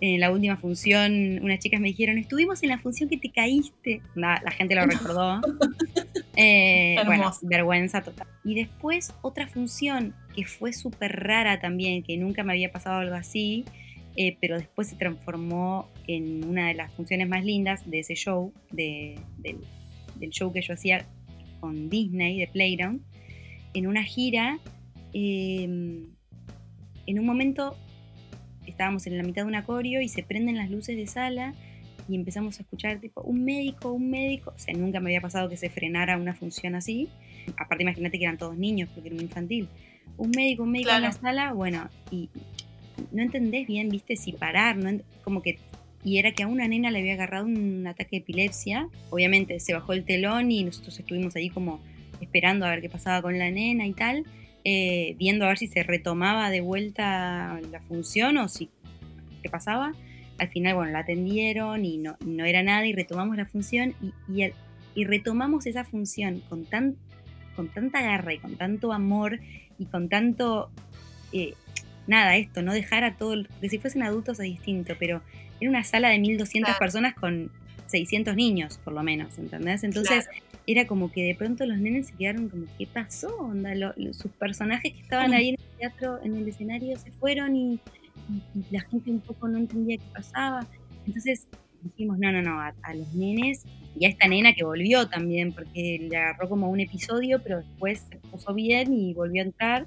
en 0.00 0.18
la 0.18 0.30
última 0.30 0.56
función 0.56 1.38
unas 1.42 1.58
chicas 1.58 1.78
me 1.78 1.88
dijeron, 1.88 2.16
estuvimos 2.16 2.62
en 2.62 2.70
la 2.70 2.78
función 2.78 3.08
que 3.10 3.18
te 3.18 3.28
caíste. 3.30 4.00
La 4.14 4.40
gente 4.56 4.74
lo 4.74 4.86
recordó. 4.86 5.42
Eh, 6.36 6.96
bueno, 7.06 7.30
vergüenza 7.42 8.02
total. 8.02 8.26
Y 8.44 8.54
después 8.54 9.12
otra 9.22 9.46
función 9.46 10.14
que 10.34 10.44
fue 10.44 10.72
súper 10.72 11.12
rara 11.22 11.60
también, 11.60 12.02
que 12.02 12.16
nunca 12.16 12.42
me 12.42 12.52
había 12.54 12.72
pasado 12.72 13.00
algo 13.00 13.14
así, 13.14 13.64
eh, 14.16 14.36
pero 14.40 14.56
después 14.58 14.88
se 14.88 14.96
transformó 14.96 15.88
en 16.06 16.44
una 16.44 16.68
de 16.68 16.74
las 16.74 16.92
funciones 16.92 17.28
más 17.28 17.44
lindas 17.44 17.88
de 17.90 17.98
ese 18.00 18.14
show, 18.14 18.52
de- 18.70 19.18
del, 19.38 19.58
del 20.16 20.30
show 20.30 20.52
que 20.52 20.62
yo 20.62 20.74
hacía 20.74 21.04
con 21.60 21.88
Disney, 21.90 22.38
de 22.38 22.46
Playground, 22.48 23.00
en 23.74 23.86
una 23.86 24.04
gira. 24.04 24.58
eh, 25.12 25.64
en 27.06 27.18
un 27.18 27.26
momento 27.26 27.76
estábamos 28.66 29.06
en 29.06 29.16
la 29.18 29.22
mitad 29.22 29.42
de 29.42 29.48
un 29.48 29.54
acorio 29.54 30.00
y 30.00 30.08
se 30.08 30.22
prenden 30.22 30.56
las 30.56 30.70
luces 30.70 30.96
de 30.96 31.06
sala 31.06 31.54
y 32.08 32.14
empezamos 32.16 32.58
a 32.58 32.62
escuchar 32.62 32.98
tipo 33.00 33.20
un 33.22 33.44
médico, 33.44 33.92
un 33.92 34.10
médico, 34.10 34.52
o 34.54 34.58
sea, 34.58 34.74
nunca 34.74 35.00
me 35.00 35.10
había 35.10 35.20
pasado 35.20 35.48
que 35.48 35.56
se 35.56 35.70
frenara 35.70 36.16
una 36.16 36.34
función 36.34 36.74
así. 36.74 37.08
Aparte 37.58 37.82
imagínate 37.82 38.18
que 38.18 38.24
eran 38.24 38.38
todos 38.38 38.56
niños 38.56 38.88
porque 38.94 39.08
era 39.08 39.16
un 39.16 39.22
infantil. 39.22 39.68
Un 40.16 40.30
médico, 40.30 40.62
un 40.64 40.70
médico 40.72 40.90
en 40.90 41.02
la 41.02 41.10
Claro. 41.10 41.20
sala, 41.22 41.52
bueno, 41.52 41.88
y 42.10 42.28
no 43.12 43.22
entendés 43.22 43.66
bien, 43.66 43.88
viste, 43.88 44.16
si 44.16 44.32
parar, 44.32 44.76
como 45.22 45.42
que 45.42 45.58
y 46.04 46.18
era 46.18 46.32
que 46.32 46.42
a 46.42 46.46
una 46.46 46.68
nena 46.68 46.90
le 46.90 46.98
había 46.98 47.14
agarrado 47.14 47.46
un 47.46 47.86
ataque 47.86 48.16
de 48.16 48.16
epilepsia. 48.18 48.88
Obviamente 49.08 49.58
se 49.58 49.72
bajó 49.72 49.94
el 49.94 50.04
telón 50.04 50.50
y 50.50 50.62
nosotros 50.62 50.98
estuvimos 50.98 51.34
ahí 51.34 51.48
como 51.48 51.80
esperando 52.20 52.66
a 52.66 52.70
ver 52.70 52.82
qué 52.82 52.90
pasaba 52.90 53.22
con 53.22 53.38
la 53.38 53.50
nena 53.50 53.86
y 53.86 53.94
tal, 53.94 54.24
eh, 54.64 55.16
viendo 55.18 55.46
a 55.46 55.48
ver 55.48 55.58
si 55.58 55.66
se 55.66 55.82
retomaba 55.82 56.50
de 56.50 56.60
vuelta 56.60 57.58
la 57.72 57.80
función 57.80 58.36
o 58.36 58.48
si 58.48 58.68
qué 59.42 59.48
pasaba. 59.48 59.94
Al 60.36 60.48
final, 60.48 60.74
bueno, 60.74 60.92
la 60.92 60.98
atendieron 61.00 61.86
y 61.86 61.96
no, 61.96 62.16
no 62.24 62.44
era 62.44 62.62
nada 62.62 62.86
y 62.86 62.92
retomamos 62.92 63.38
la 63.38 63.46
función 63.46 63.94
y, 64.02 64.12
y, 64.42 64.50
y 64.94 65.04
retomamos 65.04 65.64
esa 65.64 65.84
función 65.84 66.42
con, 66.50 66.66
tan, 66.66 66.96
con 67.56 67.68
tanta 67.68 68.02
garra 68.02 68.34
y 68.34 68.38
con 68.38 68.56
tanto 68.56 68.92
amor 68.92 69.40
y 69.78 69.86
con 69.86 70.10
tanto... 70.10 70.70
eh, 71.32 71.54
nada, 72.06 72.36
esto, 72.36 72.62
no 72.62 72.72
dejar 72.72 73.04
a 73.04 73.16
todo... 73.16 73.44
Porque 73.44 73.68
si 73.68 73.78
fuesen 73.78 74.02
adultos 74.02 74.38
es 74.40 74.44
distinto, 74.46 74.94
pero 74.98 75.22
era 75.60 75.70
una 75.70 75.84
sala 75.84 76.08
de 76.10 76.18
1200 76.18 76.68
Claro. 76.68 76.78
personas 76.78 77.14
con 77.14 77.50
600 77.86 78.34
niños, 78.36 78.78
por 78.82 78.92
lo 78.94 79.02
menos, 79.02 79.38
¿entendés? 79.38 79.84
Entonces 79.84 80.26
era 80.66 80.86
como 80.86 81.12
que 81.12 81.22
de 81.22 81.34
pronto 81.34 81.66
los 81.66 81.78
nenes 81.78 82.08
se 82.08 82.16
quedaron 82.16 82.48
como, 82.48 82.64
¿qué 82.78 82.86
pasó? 82.86 83.36
Onda, 83.38 83.74
Lo- 83.74 83.92
lo- 83.96 84.14
sus 84.14 84.32
personajes 84.32 84.92
que 84.92 85.00
estaban 85.00 85.32
ahí 85.34 85.50
en 85.50 85.56
el 85.60 85.78
teatro, 85.78 86.18
en 86.24 86.34
el 86.36 86.48
escenario, 86.48 86.96
se 86.98 87.10
fueron 87.12 87.54
y, 87.56 87.74
y- 87.74 88.58
y 88.58 88.64
la 88.70 88.80
gente 88.82 89.10
un 89.10 89.20
poco 89.20 89.48
no 89.48 89.58
entendía 89.58 89.98
qué 89.98 90.04
pasaba. 90.14 90.66
Entonces 91.06 91.46
dijimos, 91.82 92.18
no, 92.18 92.32
no, 92.32 92.40
no, 92.40 92.60
a, 92.60 92.74
a 92.82 92.94
los 92.94 93.12
nenes 93.14 93.62
y 94.00 94.06
a 94.06 94.08
esta 94.08 94.26
nena 94.26 94.54
que 94.54 94.64
volvió 94.64 95.06
también, 95.08 95.52
porque 95.52 96.08
le 96.10 96.16
agarró 96.16 96.48
como 96.48 96.70
un 96.70 96.80
episodio, 96.80 97.42
pero 97.42 97.58
después 97.58 98.06
se 98.10 98.16
puso 98.30 98.54
bien 98.54 98.92
y 98.94 99.12
volvió 99.12 99.42
a 99.42 99.44
entrar. 99.44 99.86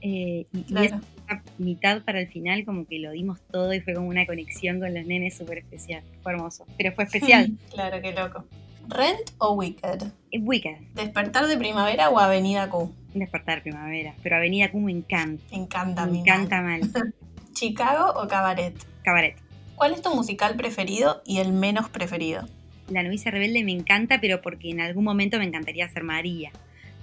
Eh, 0.00 0.46
y, 0.52 0.58
y 0.58 0.62
Claro. 0.64 0.86
esa 1.26 1.42
mitad 1.58 2.02
para 2.02 2.20
el 2.20 2.28
final 2.28 2.64
como 2.64 2.86
que 2.86 2.98
lo 2.98 3.12
dimos 3.12 3.40
todo 3.50 3.72
y 3.74 3.80
fue 3.80 3.94
como 3.94 4.08
una 4.08 4.26
conexión 4.26 4.80
con 4.80 4.92
los 4.94 5.06
nenes 5.06 5.36
súper 5.36 5.58
especial. 5.58 6.02
Fue 6.22 6.32
hermoso, 6.32 6.66
pero 6.78 6.92
fue 6.92 7.04
especial. 7.04 7.50
claro, 7.72 8.00
qué 8.02 8.12
loco. 8.12 8.44
¿Rent 8.88 9.30
o 9.38 9.52
Wicked? 9.54 10.02
Es 10.32 10.42
Wicked, 10.42 10.76
¿Despertar 10.94 11.46
de 11.46 11.56
primavera 11.56 12.08
o 12.10 12.18
Avenida 12.18 12.68
Q? 12.68 12.92
despertar 13.14 13.62
primavera, 13.62 14.14
pero 14.22 14.36
Avenida 14.36 14.70
Q 14.70 14.80
me 14.80 14.92
encanta, 14.92 15.42
Me 15.50 15.56
encanta, 15.58 16.06
me 16.06 16.18
encanta 16.20 16.62
mal. 16.62 16.80
mal. 16.92 17.14
¿Chicago 17.52 18.12
o 18.20 18.26
Cabaret? 18.28 18.74
Cabaret. 19.04 19.36
¿Cuál 19.76 19.92
es 19.94 20.02
tu 20.02 20.14
musical 20.14 20.56
preferido 20.56 21.22
y 21.26 21.38
el 21.38 21.52
menos 21.52 21.88
preferido? 21.88 22.46
La 22.88 23.02
novicia 23.02 23.30
rebelde 23.30 23.62
me 23.64 23.72
encanta, 23.72 24.20
pero 24.20 24.40
porque 24.42 24.70
en 24.70 24.80
algún 24.80 25.04
momento 25.04 25.38
me 25.38 25.44
encantaría 25.44 25.88
ser 25.88 26.02
María. 26.04 26.50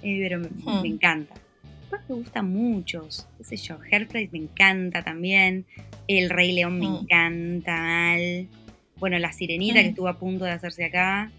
Eh, 0.02 0.18
pero 0.20 0.38
me, 0.38 0.48
Hmm. 0.48 0.82
me 0.82 0.88
encanta. 0.88 1.34
Después 1.90 2.02
me 2.10 2.16
gustan 2.16 2.50
muchos, 2.52 3.26
qué 3.38 3.44
sé 3.44 3.56
yo, 3.56 3.78
Hairspray 3.90 4.28
me 4.30 4.38
encanta 4.38 5.02
también. 5.02 5.64
El 6.06 6.28
Rey 6.28 6.52
León 6.52 6.78
me 6.78 6.86
Hmm. 6.86 6.96
encanta 7.02 7.76
mal. 7.76 8.48
Bueno, 8.98 9.18
La 9.18 9.32
Sirenita 9.32 9.80
que 9.80 9.88
estuvo 9.88 10.08
a 10.08 10.18
punto 10.18 10.44
de 10.44 10.50
hacerse 10.50 10.84
acá, 10.84 11.30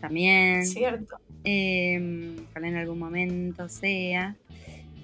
también. 0.00 0.64
Cierto. 0.64 1.16
Eh, 1.44 2.36
ojalá 2.50 2.68
en 2.68 2.76
algún 2.76 2.98
momento 2.98 3.68
sea. 3.68 4.34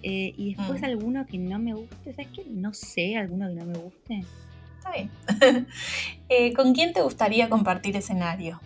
Eh, 0.02 0.32
y 0.36 0.54
después 0.54 0.80
Mm. 0.80 0.84
alguno 0.84 1.26
que 1.26 1.38
no 1.38 1.58
me 1.58 1.74
guste, 1.74 2.12
¿sabes 2.12 2.28
qué? 2.34 2.44
No 2.50 2.72
sé, 2.72 3.16
alguno 3.16 3.48
que 3.48 3.54
no 3.54 3.64
me 3.66 3.78
guste. 3.78 4.22
Está 4.78 4.92
bien. 4.92 5.10
Eh, 6.30 6.52
¿Con 6.54 6.74
quién 6.74 6.92
te 6.94 7.02
gustaría 7.02 7.48
compartir 7.50 7.96
escenario? 7.96 8.58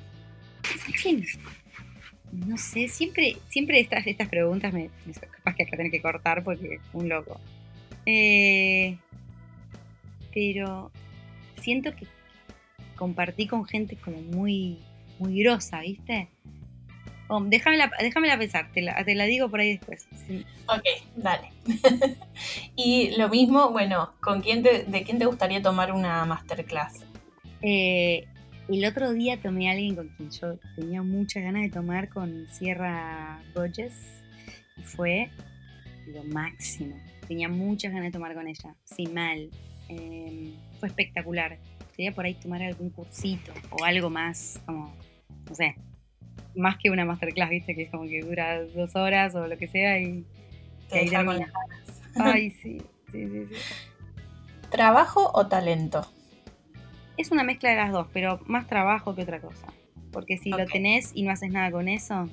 No 2.33 2.57
sé, 2.59 2.89
siempre, 2.89 3.37
siempre 3.49 3.81
estas, 3.81 4.07
estas 4.07 4.29
preguntas 4.29 4.73
me, 4.73 4.91
capaz 5.31 5.55
que 5.55 5.63
acá 5.63 5.77
tener 5.77 5.91
que 5.91 6.03
cortar 6.03 6.45
porque 6.45 6.81
un 6.93 7.09
loco. 7.09 7.41
Eh, 8.07 8.99
pero 10.33 10.91
siento 11.61 11.95
que 11.95 12.07
compartí 12.97 13.47
con 13.47 13.65
gente 13.65 13.97
como 13.97 14.21
muy, 14.21 14.79
muy 15.19 15.43
grosa, 15.43 15.81
¿viste? 15.81 16.29
Oh, 17.31 17.43
déjamela, 17.43 17.91
pensar, 18.39 18.71
te 18.73 18.81
la, 18.81 19.05
te 19.05 19.15
la, 19.15 19.25
digo 19.25 19.51
por 19.51 19.61
ahí 19.61 19.77
después. 19.77 20.09
Ok, 20.67 20.85
dale. 21.17 21.51
y 22.77 23.15
lo 23.19 23.29
mismo, 23.29 23.71
bueno, 23.71 24.15
¿con 24.21 24.41
quién 24.41 24.63
¿de 24.63 25.03
quién 25.05 25.19
te 25.19 25.27
gustaría 25.27 25.61
tomar 25.61 25.93
una 25.93 26.25
masterclass? 26.25 27.05
Eh, 27.61 28.27
el 28.77 28.85
otro 28.85 29.13
día 29.13 29.41
tomé 29.41 29.69
a 29.69 29.73
alguien 29.73 29.97
con 29.97 30.09
quien 30.09 30.31
yo 30.31 30.59
tenía 30.77 31.03
muchas 31.03 31.43
ganas 31.43 31.63
de 31.63 31.71
tomar 31.71 32.09
con 32.09 32.47
Sierra 32.51 33.41
Gorges 33.55 33.95
y 34.77 34.83
fue 34.83 35.31
lo 36.07 36.23
máximo. 36.25 36.97
Tenía 37.27 37.49
muchas 37.49 37.93
ganas 37.93 38.09
de 38.09 38.13
tomar 38.13 38.35
con 38.35 38.47
ella, 38.47 38.75
sin 38.85 39.15
mal. 39.15 39.51
Em, 39.89 40.55
fue 40.79 40.89
espectacular. 40.89 41.59
Quería 41.97 42.13
por 42.13 42.27
ahí 42.27 42.35
tomar 42.35 42.63
algún 42.63 42.91
cursito 42.91 43.53
o 43.71 43.85
algo 43.85 44.11
más, 44.11 44.61
como, 44.67 44.95
no 45.49 45.55
sé, 45.55 45.77
más 46.55 46.77
que 46.79 46.91
una 46.91 47.05
masterclass, 47.05 47.51
viste, 47.51 47.75
que 47.75 47.83
es 47.83 47.91
como 47.91 48.05
que 48.05 48.21
dura 48.21 48.63
dos 48.65 48.95
horas 48.97 49.35
o 49.35 49.47
lo 49.47 49.57
que 49.59 49.67
sea 49.67 49.99
y, 49.99 50.25
ahí 50.91 51.09
termina. 51.09 51.53
Ay, 52.17 52.51
sí, 52.51 52.83
sí, 53.11 53.29
sí, 53.29 53.47
sí. 53.47 53.55
¿Trabajo 54.71 55.31
o 55.35 55.47
talento? 55.47 56.07
Es 57.19 57.31
una 57.31 57.43
mezcla 57.43 57.71
de 57.71 57.77
las 57.77 57.93
dos, 57.93 58.07
pero 58.13 58.41
más 58.47 58.67
trabajo 58.67 59.15
que 59.15 59.23
otra 59.23 59.41
cosa. 59.41 59.67
Porque 60.13 60.39
si 60.39 60.51
lo 60.51 60.65
tenés 60.65 61.11
y 61.15 61.25
no 61.25 61.33
haces 61.33 61.51
nada 61.51 61.71
con 61.71 61.89
eso, 61.89 62.25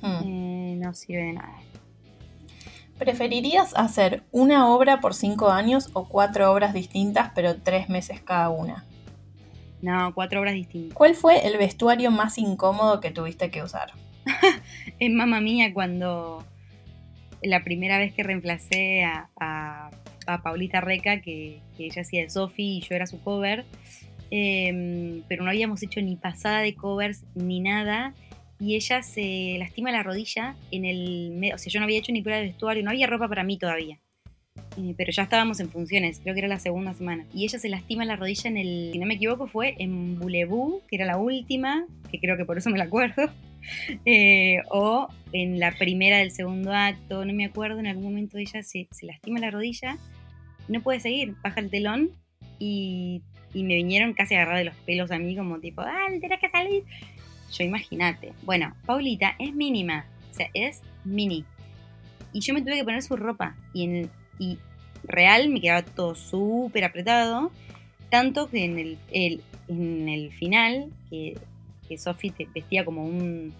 hmm. 0.00 0.22
eh, 0.24 0.76
no 0.78 0.94
sirve 0.94 1.24
de 1.24 1.32
nada. 1.34 1.58
¿Preferirías 2.98 3.74
hacer 3.76 4.22
una 4.30 4.68
obra 4.68 5.00
por 5.00 5.12
cinco 5.12 5.50
años 5.50 5.90
o 5.92 6.08
cuatro 6.08 6.50
obras 6.52 6.72
distintas, 6.72 7.32
pero 7.34 7.60
tres 7.60 7.88
meses 7.88 8.20
cada 8.20 8.48
una? 8.48 8.86
No, 9.82 10.14
cuatro 10.14 10.40
obras 10.40 10.54
distintas. 10.54 10.94
¿Cuál 10.94 11.14
fue 11.14 11.46
el 11.46 11.58
vestuario 11.58 12.10
más 12.12 12.38
incómodo 12.38 13.00
que 13.00 13.10
tuviste 13.10 13.50
que 13.50 13.62
usar? 13.62 13.90
en 15.00 15.16
mamá 15.16 15.40
mía 15.40 15.74
cuando 15.74 16.44
la 17.42 17.64
primera 17.64 17.98
vez 17.98 18.14
que 18.14 18.22
reemplacé 18.22 19.04
a, 19.04 19.90
Paulita 20.44 20.80
Reca, 20.80 21.20
que, 21.20 21.60
ella 21.78 22.02
hacía 22.02 22.22
de 22.22 22.30
Sophie 22.30 22.78
y 22.78 22.80
yo 22.80 22.94
era 22.94 23.06
su 23.06 23.20
cover, 23.20 23.64
em, 24.32 25.22
pero 25.28 25.44
no 25.44 25.50
habíamos 25.50 25.82
hecho 25.82 26.00
ni 26.00 26.16
pasada 26.16 26.60
de 26.60 26.74
covers 26.74 27.24
ni 27.34 27.60
nada. 27.60 28.14
Y 28.58 28.76
ella 28.76 29.02
se 29.02 29.56
lastima 29.58 29.92
la 29.92 30.02
rodilla 30.02 30.56
en 30.70 30.84
el 30.84 31.32
medio, 31.32 31.56
o 31.56 31.58
sea, 31.58 31.70
yo 31.70 31.80
no 31.80 31.84
había 31.84 31.98
hecho 31.98 32.12
ni 32.12 32.22
prueba 32.22 32.40
de 32.40 32.46
vestuario, 32.46 32.82
no 32.82 32.90
había 32.90 33.06
ropa 33.06 33.28
para 33.28 33.44
mí 33.44 33.58
todavía. 33.58 33.98
Eh, 34.78 34.94
pero 34.96 35.12
ya 35.12 35.24
estábamos 35.24 35.60
en 35.60 35.68
funciones, 35.68 36.20
creo 36.20 36.34
que 36.34 36.40
era 36.40 36.48
la 36.48 36.58
segunda 36.58 36.94
semana. 36.94 37.26
Y 37.34 37.44
ella 37.44 37.58
se 37.58 37.68
lastima 37.68 38.04
la 38.04 38.16
rodilla 38.16 38.48
en 38.48 38.56
el, 38.56 38.90
si 38.92 38.98
no 38.98 39.06
me 39.06 39.14
equivoco, 39.14 39.46
fue 39.46 39.74
en 39.78 40.18
Boulevou, 40.18 40.82
que 40.88 40.96
era 40.96 41.04
la 41.04 41.18
última, 41.18 41.84
que 42.10 42.20
creo 42.20 42.36
que 42.36 42.44
por 42.44 42.56
eso 42.56 42.70
me 42.70 42.78
la 42.78 42.84
acuerdo. 42.84 43.30
Eh, 44.04 44.56
o 44.70 45.06
en 45.32 45.60
la 45.60 45.70
primera 45.70 46.18
del 46.18 46.32
segundo 46.32 46.72
acto, 46.72 47.24
no 47.24 47.32
me 47.32 47.44
acuerdo, 47.44 47.78
en 47.78 47.86
algún 47.86 48.02
momento 48.02 48.36
ella 48.36 48.60
se, 48.64 48.88
se 48.90 49.06
lastima 49.06 49.38
la 49.38 49.52
rodilla, 49.52 49.98
no 50.66 50.82
puede 50.82 50.98
seguir, 50.98 51.36
baja 51.44 51.60
el 51.60 51.70
telón 51.70 52.10
y, 52.58 53.22
y 53.54 53.64
me 53.64 53.74
vinieron 53.74 54.14
casi 54.14 54.34
a 54.34 54.42
agarrar 54.42 54.58
de 54.58 54.64
los 54.64 54.74
pelos 54.86 55.10
a 55.10 55.18
mí, 55.18 55.36
como 55.36 55.58
tipo, 55.58 55.82
dale, 55.82 56.18
tenés 56.20 56.40
que 56.40 56.48
salir. 56.48 56.84
Yo 57.52 57.64
imagínate. 57.64 58.32
Bueno, 58.42 58.74
Paulita 58.86 59.34
es 59.38 59.54
mínima, 59.54 60.06
o 60.30 60.34
sea, 60.34 60.48
es 60.54 60.82
mini. 61.04 61.44
Y 62.32 62.40
yo 62.40 62.54
me 62.54 62.62
tuve 62.62 62.76
que 62.76 62.84
poner 62.84 63.02
su 63.02 63.16
ropa. 63.16 63.56
Y 63.74 63.84
en, 63.84 64.10
y 64.38 64.58
real 65.04 65.48
me 65.48 65.60
quedaba 65.60 65.82
todo 65.82 66.14
súper 66.14 66.84
apretado, 66.84 67.50
tanto 68.10 68.48
que 68.48 68.64
en 68.64 68.78
el, 68.78 68.98
en 69.68 70.08
el 70.08 70.32
final, 70.32 70.90
que, 71.10 71.36
que 71.88 71.98
Sophie 71.98 72.32
vestía 72.54 72.84
como 72.84 73.04
un, 73.04 73.52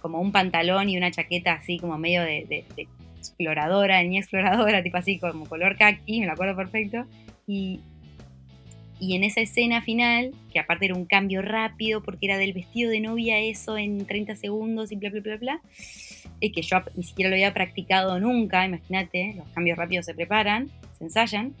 como 0.00 0.20
un 0.20 0.32
pantalón 0.32 0.88
y 0.88 0.96
una 0.96 1.10
chaqueta 1.10 1.54
así 1.54 1.78
como 1.78 1.98
medio 1.98 2.22
de, 2.22 2.64
exploradora, 3.18 4.02
niña 4.02 4.20
exploradora, 4.20 4.82
tipo 4.82 4.96
así 4.96 5.18
como 5.18 5.46
color 5.46 5.76
kaki, 5.76 6.20
me 6.20 6.26
lo 6.26 6.32
acuerdo 6.32 6.56
perfecto, 6.56 7.06
y, 7.46 7.80
y 8.98 9.14
en 9.14 9.24
esa 9.24 9.40
escena 9.40 9.82
final, 9.82 10.32
que 10.52 10.58
aparte 10.58 10.86
era 10.86 10.94
un 10.94 11.04
cambio 11.04 11.42
rápido 11.42 12.02
porque 12.02 12.26
era 12.26 12.38
del 12.38 12.52
vestido 12.52 12.90
de 12.90 13.00
novia 13.00 13.38
eso 13.38 13.76
en 13.76 14.06
30 14.06 14.36
segundos 14.36 14.90
y 14.92 14.96
bla, 14.96 15.10
bla, 15.10 15.20
bla, 15.20 15.36
bla, 15.36 15.60
y 16.40 16.52
que 16.52 16.62
yo 16.62 16.78
ni 16.94 17.02
siquiera 17.02 17.28
lo 17.28 17.36
había 17.36 17.52
practicado 17.52 18.18
nunca, 18.20 18.64
imagínate, 18.64 19.34
los 19.36 19.48
cambios 19.48 19.76
rápidos 19.76 20.06
se 20.06 20.14
preparan, 20.14 20.70
se 20.98 21.04
ensayan. 21.04 21.54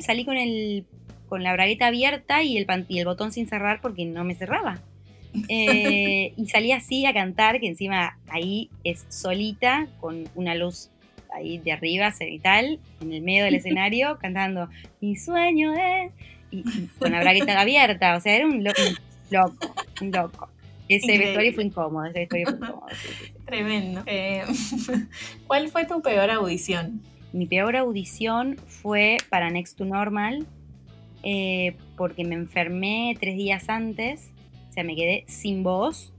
salí 0.00 0.24
con, 0.24 0.36
el, 0.36 0.86
con 1.28 1.42
la 1.42 1.52
bragueta 1.52 1.88
abierta 1.88 2.42
y 2.42 2.56
el, 2.56 2.66
y 2.88 2.98
el 2.98 3.04
botón 3.04 3.32
sin 3.32 3.46
cerrar 3.46 3.80
porque 3.80 4.04
no 4.04 4.24
me 4.24 4.34
cerraba. 4.34 4.80
Eh, 5.48 6.32
y 6.36 6.46
salí 6.46 6.72
así 6.72 7.04
a 7.06 7.12
cantar, 7.12 7.60
que 7.60 7.68
encima 7.68 8.18
ahí 8.28 8.70
es 8.84 9.04
solita, 9.08 9.86
con 10.00 10.24
una 10.34 10.54
luz 10.54 10.90
ahí 11.34 11.58
de 11.58 11.72
arriba, 11.72 12.10
cenital, 12.12 12.78
en 13.00 13.12
el 13.12 13.22
medio 13.22 13.44
del 13.44 13.54
escenario, 13.56 14.18
cantando 14.18 14.68
Mi 15.00 15.16
sueño 15.16 15.74
es. 15.74 16.12
Y, 16.50 16.86
con 16.98 17.12
la 17.12 17.20
bragueta 17.20 17.60
abierta, 17.60 18.16
o 18.16 18.20
sea, 18.20 18.36
era 18.36 18.46
un 18.46 18.64
loco, 18.64 18.80
un 18.82 19.36
loco, 19.36 19.74
un 20.00 20.10
loco. 20.10 20.48
Ese 20.88 21.18
vestuario 21.18 21.52
fue 21.52 21.64
incómodo, 21.64 22.06
ese 22.06 22.20
vestuario 22.20 22.46
fue 22.46 22.56
incómodo. 22.56 22.86
Tremendo. 23.44 24.02
Eh, 24.06 24.44
¿Cuál 25.46 25.68
fue 25.68 25.84
tu 25.84 26.00
peor 26.00 26.30
audición? 26.30 27.02
Mi 27.32 27.46
peor 27.46 27.76
audición 27.76 28.56
fue 28.66 29.18
para 29.28 29.50
Next 29.50 29.76
to 29.76 29.84
Normal, 29.84 30.46
eh, 31.22 31.76
porque 31.96 32.24
me 32.24 32.34
enfermé 32.34 33.16
tres 33.20 33.36
días 33.36 33.68
antes, 33.68 34.30
o 34.70 34.72
sea, 34.72 34.84
me 34.84 34.96
quedé 34.96 35.24
sin 35.26 35.62
voz. 35.62 36.12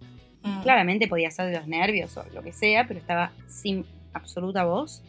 Mm. 0.43 0.61
Claramente 0.61 1.07
podía 1.07 1.31
ser 1.31 1.47
de 1.47 1.57
los 1.57 1.67
nervios 1.67 2.15
o 2.17 2.25
lo 2.33 2.43
que 2.43 2.53
sea, 2.53 2.87
pero 2.87 2.99
estaba 2.99 3.31
sin 3.47 3.85
absoluta 4.13 4.65
voz. 4.65 5.03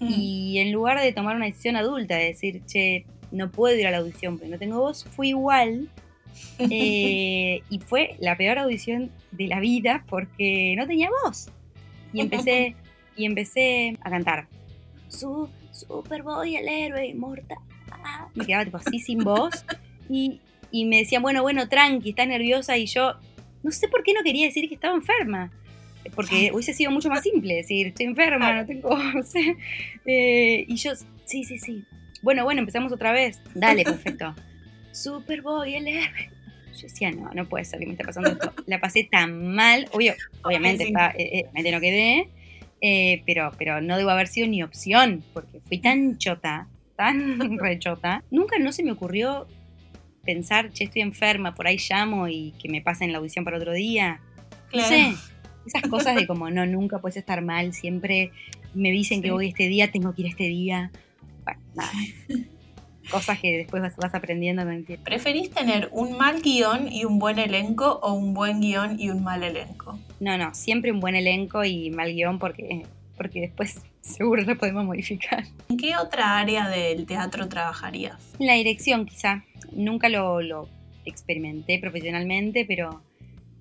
Mm. 0.00 0.08
Y 0.08 0.58
en 0.58 0.72
lugar 0.72 1.00
de 1.00 1.12
tomar 1.12 1.36
una 1.36 1.46
decisión 1.46 1.76
adulta, 1.76 2.16
de 2.16 2.24
decir, 2.24 2.62
che, 2.64 3.04
no 3.34 3.50
puedo 3.50 3.76
ir 3.76 3.86
a 3.86 3.90
la 3.90 3.98
audición 3.98 4.38
porque 4.38 4.50
no 4.50 4.58
tengo 4.58 4.80
voz, 4.80 5.04
fui 5.04 5.28
igual 5.30 5.88
eh, 6.58 7.62
y 7.68 7.78
fue 7.80 8.16
la 8.20 8.36
peor 8.36 8.58
audición 8.58 9.10
de 9.32 9.46
la 9.48 9.60
vida 9.60 10.04
porque 10.08 10.74
no 10.76 10.86
tenía 10.86 11.08
voz. 11.24 11.48
Y 12.12 12.20
empecé, 12.20 12.76
y 13.16 13.24
empecé 13.24 13.96
a 14.02 14.10
cantar. 14.10 14.46
Su, 15.08 15.48
Superboy, 15.72 16.56
el 16.56 16.68
héroe 16.68 17.06
inmortal. 17.08 17.58
Me 18.34 18.46
quedaba 18.46 18.64
tipo 18.64 18.76
así 18.76 18.98
sin 18.98 19.18
voz. 19.18 19.64
Y, 20.08 20.40
y 20.70 20.84
me 20.84 20.98
decían, 20.98 21.22
bueno, 21.22 21.42
bueno, 21.42 21.68
tranqui, 21.68 22.10
estás 22.10 22.28
nerviosa. 22.28 22.76
Y 22.76 22.86
yo, 22.86 23.14
no 23.62 23.70
sé 23.70 23.88
por 23.88 24.02
qué 24.02 24.14
no 24.14 24.22
quería 24.22 24.46
decir 24.46 24.68
que 24.68 24.74
estaba 24.74 24.94
enferma. 24.94 25.50
Porque 26.14 26.50
hubiese 26.52 26.74
sido 26.74 26.90
mucho 26.90 27.08
más 27.08 27.22
simple 27.22 27.54
decir, 27.54 27.88
estoy 27.88 28.06
enferma, 28.06 28.52
no 28.54 28.66
tengo 28.66 28.90
voz. 28.90 29.32
Eh, 30.06 30.66
y 30.68 30.76
yo, 30.76 30.92
sí, 31.24 31.44
sí, 31.44 31.58
sí. 31.58 31.82
Bueno, 32.24 32.44
bueno, 32.44 32.60
empezamos 32.60 32.90
otra 32.90 33.12
vez. 33.12 33.40
Dale, 33.54 33.84
perfecto. 33.84 34.34
Superboy, 34.92 35.74
el 35.74 35.88
héroe. 35.88 36.30
Yo 36.74 36.82
decía, 36.88 37.10
no, 37.12 37.30
no 37.34 37.46
puede 37.46 37.66
ser 37.66 37.78
que 37.78 37.86
me 37.86 37.92
esté 37.92 38.04
pasando 38.04 38.30
esto. 38.30 38.52
La 38.66 38.80
pasé 38.80 39.06
tan 39.08 39.54
mal, 39.54 39.86
obvio, 39.92 40.14
obviamente, 40.42 40.84
está, 40.84 41.10
eh, 41.10 41.44
eh 41.54 41.72
no 41.72 41.80
quedé, 41.80 42.30
eh, 42.80 43.22
pero, 43.26 43.52
pero 43.58 43.80
no 43.80 43.96
debo 43.98 44.10
haber 44.10 44.26
sido 44.26 44.48
ni 44.48 44.62
opción, 44.62 45.22
porque 45.34 45.60
fui 45.60 45.78
tan 45.78 46.16
chota, 46.16 46.66
tan 46.96 47.38
rechota. 47.58 48.24
Nunca 48.30 48.58
no 48.58 48.72
se 48.72 48.82
me 48.82 48.90
ocurrió 48.90 49.46
pensar, 50.24 50.72
che, 50.72 50.84
estoy 50.84 51.02
enferma, 51.02 51.54
por 51.54 51.66
ahí 51.66 51.76
llamo 51.88 52.26
y 52.26 52.54
que 52.60 52.68
me 52.70 52.80
pasen 52.80 53.12
la 53.12 53.18
audición 53.18 53.44
para 53.44 53.58
otro 53.58 53.72
día. 53.72 54.20
No 54.72 54.82
sé, 54.82 55.12
esas 55.66 55.82
cosas 55.82 56.16
de 56.16 56.26
como, 56.26 56.50
no, 56.50 56.66
nunca 56.66 56.98
puedes 56.98 57.18
estar 57.18 57.42
mal, 57.42 57.74
siempre 57.74 58.32
me 58.72 58.90
dicen 58.90 59.22
que 59.22 59.30
voy 59.30 59.48
este 59.48 59.68
día, 59.68 59.92
tengo 59.92 60.14
que 60.14 60.22
ir 60.22 60.28
este 60.28 60.48
día. 60.48 60.90
Bueno, 61.44 61.60
nada. 61.74 61.92
cosas 63.10 63.38
que 63.38 63.58
después 63.58 63.82
vas, 63.96 64.14
aprendiendo. 64.14 64.62
¿Preferís 65.04 65.50
tener 65.50 65.88
un 65.92 66.16
mal 66.16 66.40
guion 66.42 66.90
y 66.90 67.04
un 67.04 67.18
buen 67.18 67.38
elenco 67.38 68.00
o 68.02 68.12
un 68.12 68.34
buen 68.34 68.60
guion 68.60 68.98
y 68.98 69.10
un 69.10 69.22
mal 69.22 69.42
elenco? 69.42 69.98
No, 70.20 70.38
no, 70.38 70.54
siempre 70.54 70.92
un 70.92 71.00
buen 71.00 71.14
elenco 71.14 71.64
y 71.64 71.90
mal 71.90 72.12
guion 72.12 72.38
porque, 72.38 72.86
porque 73.16 73.40
después 73.40 73.80
seguro 74.00 74.42
lo 74.42 74.56
podemos 74.56 74.84
modificar. 74.84 75.44
¿En 75.68 75.76
qué 75.76 75.96
otra 75.96 76.38
área 76.38 76.68
del 76.68 77.06
teatro 77.06 77.48
trabajarías? 77.48 78.16
En 78.38 78.46
la 78.46 78.54
dirección 78.54 79.06
quizá. 79.06 79.44
Nunca 79.72 80.08
lo, 80.08 80.40
lo 80.40 80.68
experimenté 81.04 81.78
profesionalmente, 81.78 82.64
pero, 82.64 83.02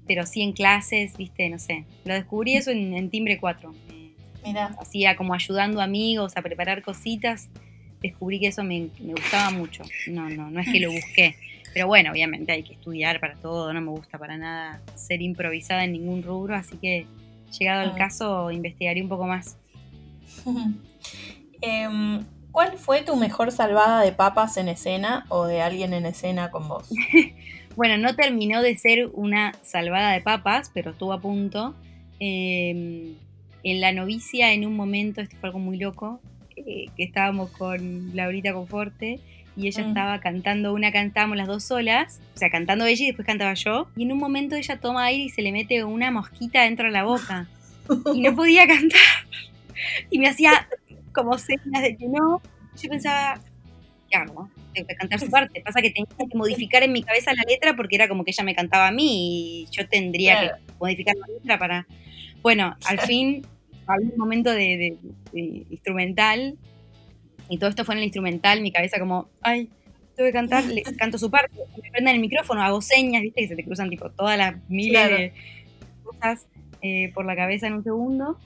pero 0.07 0.25
sí 0.25 0.41
en 0.41 0.53
clases, 0.53 1.17
viste, 1.17 1.49
no 1.49 1.59
sé. 1.59 1.85
Lo 2.05 2.13
descubrí 2.13 2.55
eso 2.55 2.71
en, 2.71 3.09
Timbre 3.09 3.39
4. 3.39 3.73
Mira. 4.45 4.75
Hacía 4.79 5.15
como 5.15 5.33
ayudando 5.33 5.81
amigos 5.81 6.33
a 6.35 6.41
preparar 6.41 6.81
cositas 6.81 7.49
descubrí 8.03 8.39
que 8.39 8.47
eso 8.47 8.63
me, 8.63 8.89
me 8.99 9.13
gustaba 9.13 9.49
mucho. 9.49 9.83
No, 10.07 10.29
no, 10.29 10.51
no 10.51 10.59
es 10.59 10.67
que 10.71 10.79
lo 10.79 10.91
busqué. 10.91 11.35
Pero 11.73 11.87
bueno, 11.87 12.11
obviamente 12.11 12.51
hay 12.51 12.61
que 12.61 12.73
estudiar 12.73 13.19
para 13.19 13.33
todo, 13.35 13.73
no 13.73 13.81
me 13.81 13.89
gusta 13.89 14.19
para 14.19 14.37
nada 14.37 14.79
ser 14.93 15.23
improvisada 15.23 15.83
en 15.85 15.93
ningún 15.93 16.21
rubro, 16.21 16.53
así 16.55 16.77
que 16.77 17.07
llegado 17.57 17.81
el 17.83 17.89
Ah. 17.91 17.95
caso 17.95 18.51
investigaré 18.51 19.01
un 19.01 19.09
poco 19.09 19.25
más. 19.25 19.57
Em, 21.61 22.25
¿Cuál 22.51 22.77
fue 22.77 23.01
tu 23.01 23.15
mejor 23.15 23.51
salvada 23.51 24.01
de 24.03 24.11
papas 24.11 24.57
en 24.57 24.67
escena 24.67 25.25
o 25.29 25.45
de 25.45 25.61
alguien 25.61 25.93
en 25.93 26.05
escena 26.05 26.51
con 26.51 26.67
vos? 26.67 26.89
Bueno, 27.75 27.97
no 27.97 28.15
terminó 28.15 28.61
de 28.61 28.77
ser 28.77 29.09
una 29.13 29.55
salvada 29.63 30.11
de 30.11 30.21
papas, 30.21 30.69
pero 30.75 30.91
estuvo 30.91 31.11
a 31.11 31.19
punto. 31.19 31.73
Eh, 32.19 33.13
en 33.63 33.81
la 33.81 33.91
novicia, 33.91 34.53
en 34.53 34.67
un 34.67 34.75
momento, 34.75 35.21
esto 35.21 35.35
fue 35.37 35.49
algo 35.49 35.57
muy 35.57 35.77
loco, 35.77 36.21
eh, 36.55 36.85
que 36.95 37.03
estábamos 37.03 37.51
con 37.51 38.15
Laurita 38.15 38.53
Conforte 38.53 39.19
y 39.55 39.67
ella 39.67 39.83
Mm. 39.83 39.87
estaba 39.89 40.19
cantando 40.19 40.73
una, 40.73 40.91
cantábamos 40.91 41.37
las 41.37 41.47
dos 41.47 41.63
solas, 41.63 42.19
o 42.35 42.37
sea, 42.37 42.49
cantando 42.49 42.85
ella 42.85 43.03
y 43.03 43.07
después 43.07 43.25
cantaba 43.25 43.53
yo. 43.53 43.87
Y 43.95 44.03
en 44.03 44.11
un 44.11 44.17
momento 44.17 44.55
ella 44.55 44.77
toma 44.79 45.05
aire 45.05 45.23
y 45.25 45.29
se 45.29 45.41
le 45.41 45.51
mete 45.51 45.83
una 45.83 46.09
mosquita 46.11 46.63
dentro 46.63 46.85
de 46.85 46.91
la 46.91 47.03
boca 47.03 47.47
y 48.13 48.21
no 48.21 48.35
podía 48.35 48.65
cantar. 48.67 48.99
Y 50.09 50.19
me 50.19 50.27
hacía 50.27 50.67
como 51.13 51.37
señas 51.37 51.81
de 51.81 51.95
que 51.97 52.07
no. 52.07 52.41
Yo 52.81 52.89
pensaba, 52.89 53.39
¿qué 54.09 54.17
hago? 54.17 54.49
Tengo 54.73 54.87
que 54.87 54.95
cantar 54.95 55.19
su 55.19 55.29
parte. 55.29 55.61
Pasa 55.61 55.81
que 55.81 55.91
tenía 55.91 56.07
que 56.17 56.35
modificar 56.37 56.81
en 56.83 56.91
mi 56.91 57.03
cabeza 57.03 57.33
la 57.33 57.43
letra 57.47 57.75
porque 57.75 57.95
era 57.95 58.07
como 58.07 58.23
que 58.23 58.31
ella 58.31 58.43
me 58.43 58.55
cantaba 58.55 58.87
a 58.87 58.91
mí 58.91 59.65
y 59.65 59.67
yo 59.71 59.87
tendría 59.87 60.39
Claro. 60.39 60.57
que 60.65 60.73
modificar 60.79 61.15
la 61.15 61.27
letra 61.27 61.59
para. 61.59 61.87
Bueno, 62.41 62.75
al 62.85 62.99
fin 63.01 63.45
había 63.87 64.09
un 64.09 64.17
momento 64.17 64.51
de, 64.51 64.57
de- 64.77 64.97
de 65.31 65.65
instrumental 65.69 66.57
y 67.49 67.57
todo 67.57 67.69
esto 67.69 67.83
fue 67.85 67.95
en 67.95 67.99
el 67.99 68.03
instrumental. 68.05 68.61
Mi 68.61 68.71
cabeza, 68.71 68.99
como, 68.99 69.29
ay, 69.41 69.69
tengo 70.15 70.27
que 70.29 70.33
cantar, 70.33 70.63
le 70.65 70.81
canto 70.97 71.17
su 71.17 71.29
parte. 71.29 71.57
Me 71.81 71.91
prendan 71.91 72.15
el 72.15 72.21
micrófono, 72.21 72.61
hago 72.61 72.81
señas, 72.81 73.21
viste, 73.21 73.41
que 73.41 73.47
se 73.47 73.55
te 73.55 73.63
cruzan 73.63 73.89
tipo 73.89 74.09
todas 74.09 74.37
las 74.37 74.55
miles 74.69 75.01
Claro. 75.01 75.17
de 75.17 75.33
cosas 76.03 76.47
eh, 76.81 77.11
por 77.13 77.25
la 77.25 77.35
cabeza 77.35 77.67
en 77.67 77.73
un 77.73 77.83
segundo. 77.83 78.37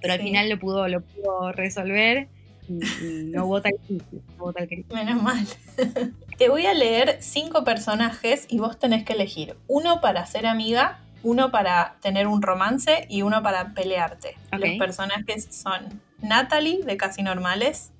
Pero 0.00 0.12
al 0.14 0.20
Sí. 0.20 0.26
final 0.26 0.48
lo 0.48 0.58
pudo, 0.58 0.86
lo 0.88 1.00
pudo 1.02 1.50
resolver 1.52 2.28
y, 2.68 2.74
y 3.04 3.24
no 3.32 3.46
hubo 3.46 3.60
tal 3.60 3.72
crisis. 3.86 4.86
Menos 4.92 5.22
mal. 5.22 5.44
Te 6.38 6.48
voy 6.48 6.66
a 6.66 6.74
leer 6.74 7.16
cinco 7.20 7.64
personajes 7.64 8.46
y 8.48 8.58
vos 8.58 8.78
tenés 8.78 9.04
que 9.04 9.14
elegir 9.14 9.56
uno 9.66 10.00
para 10.00 10.24
ser 10.26 10.46
amiga, 10.46 11.00
uno 11.28 11.50
para 11.50 11.96
tener 12.00 12.26
un 12.26 12.40
romance 12.40 13.06
y 13.10 13.20
uno 13.22 13.42
para 13.42 13.74
pelearte. 13.74 14.36
Los 14.52 14.70
personajes 14.78 15.46
son 15.50 16.00
Natalie 16.22 16.82
de 16.84 16.96
Casi 16.96 17.22
Normales, 17.22 17.92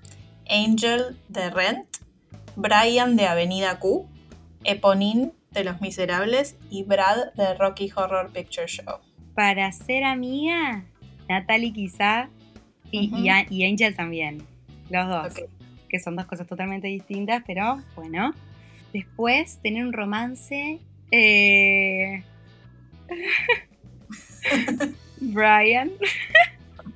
Angel 0.49 1.19
de 1.29 1.51
Rent, 1.51 1.87
Brian 2.57 3.17
de 3.17 3.27
Avenida 3.27 3.79
Q, 3.79 4.09
Eponine 4.65 5.33
de 5.51 5.65
Los 5.65 5.81
Miserables 5.83 6.57
y 6.71 6.85
Brad 6.85 7.35
de 7.35 7.55
Rocky 7.55 7.93
Horror 7.95 8.33
Picture 8.33 8.67
Show. 8.67 8.99
Para 9.35 9.71
ser 9.73 10.05
amiga, 10.05 10.85
Natalie 11.29 11.73
quizá 11.73 12.31
y, 12.91 13.29
Angel 13.29 13.95
también. 13.95 14.43
Los 14.89 15.07
dos. 15.07 15.35
Que 15.91 16.01
son 16.01 16.17
dos 16.17 16.27
cosas 16.27 16.47
totalmente 16.47 16.89
distintas, 16.89 17.43
pero 17.47 17.83
bueno. 17.95 18.33
Después, 18.95 19.59
tener 19.63 19.85
un 19.85 19.93
romance. 19.93 20.81
eh, 21.11 22.23
Brian. 25.21 25.91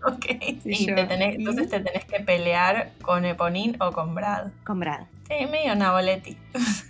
Ok. 0.05 0.27
Sí, 0.63 0.87
y 0.87 0.89
entonces 0.89 1.71
te 1.71 1.81
tenés 1.81 2.05
que 2.05 2.21
pelear 2.21 2.93
con 3.03 3.25
Eponine 3.25 3.77
o 3.81 3.93
con 3.93 4.15
Brad. 4.15 4.49
Con 4.65 4.81
Brad. 4.81 5.07
Sí, 5.29 5.47
medio 5.47 5.75
Naboletti. 5.77 6.37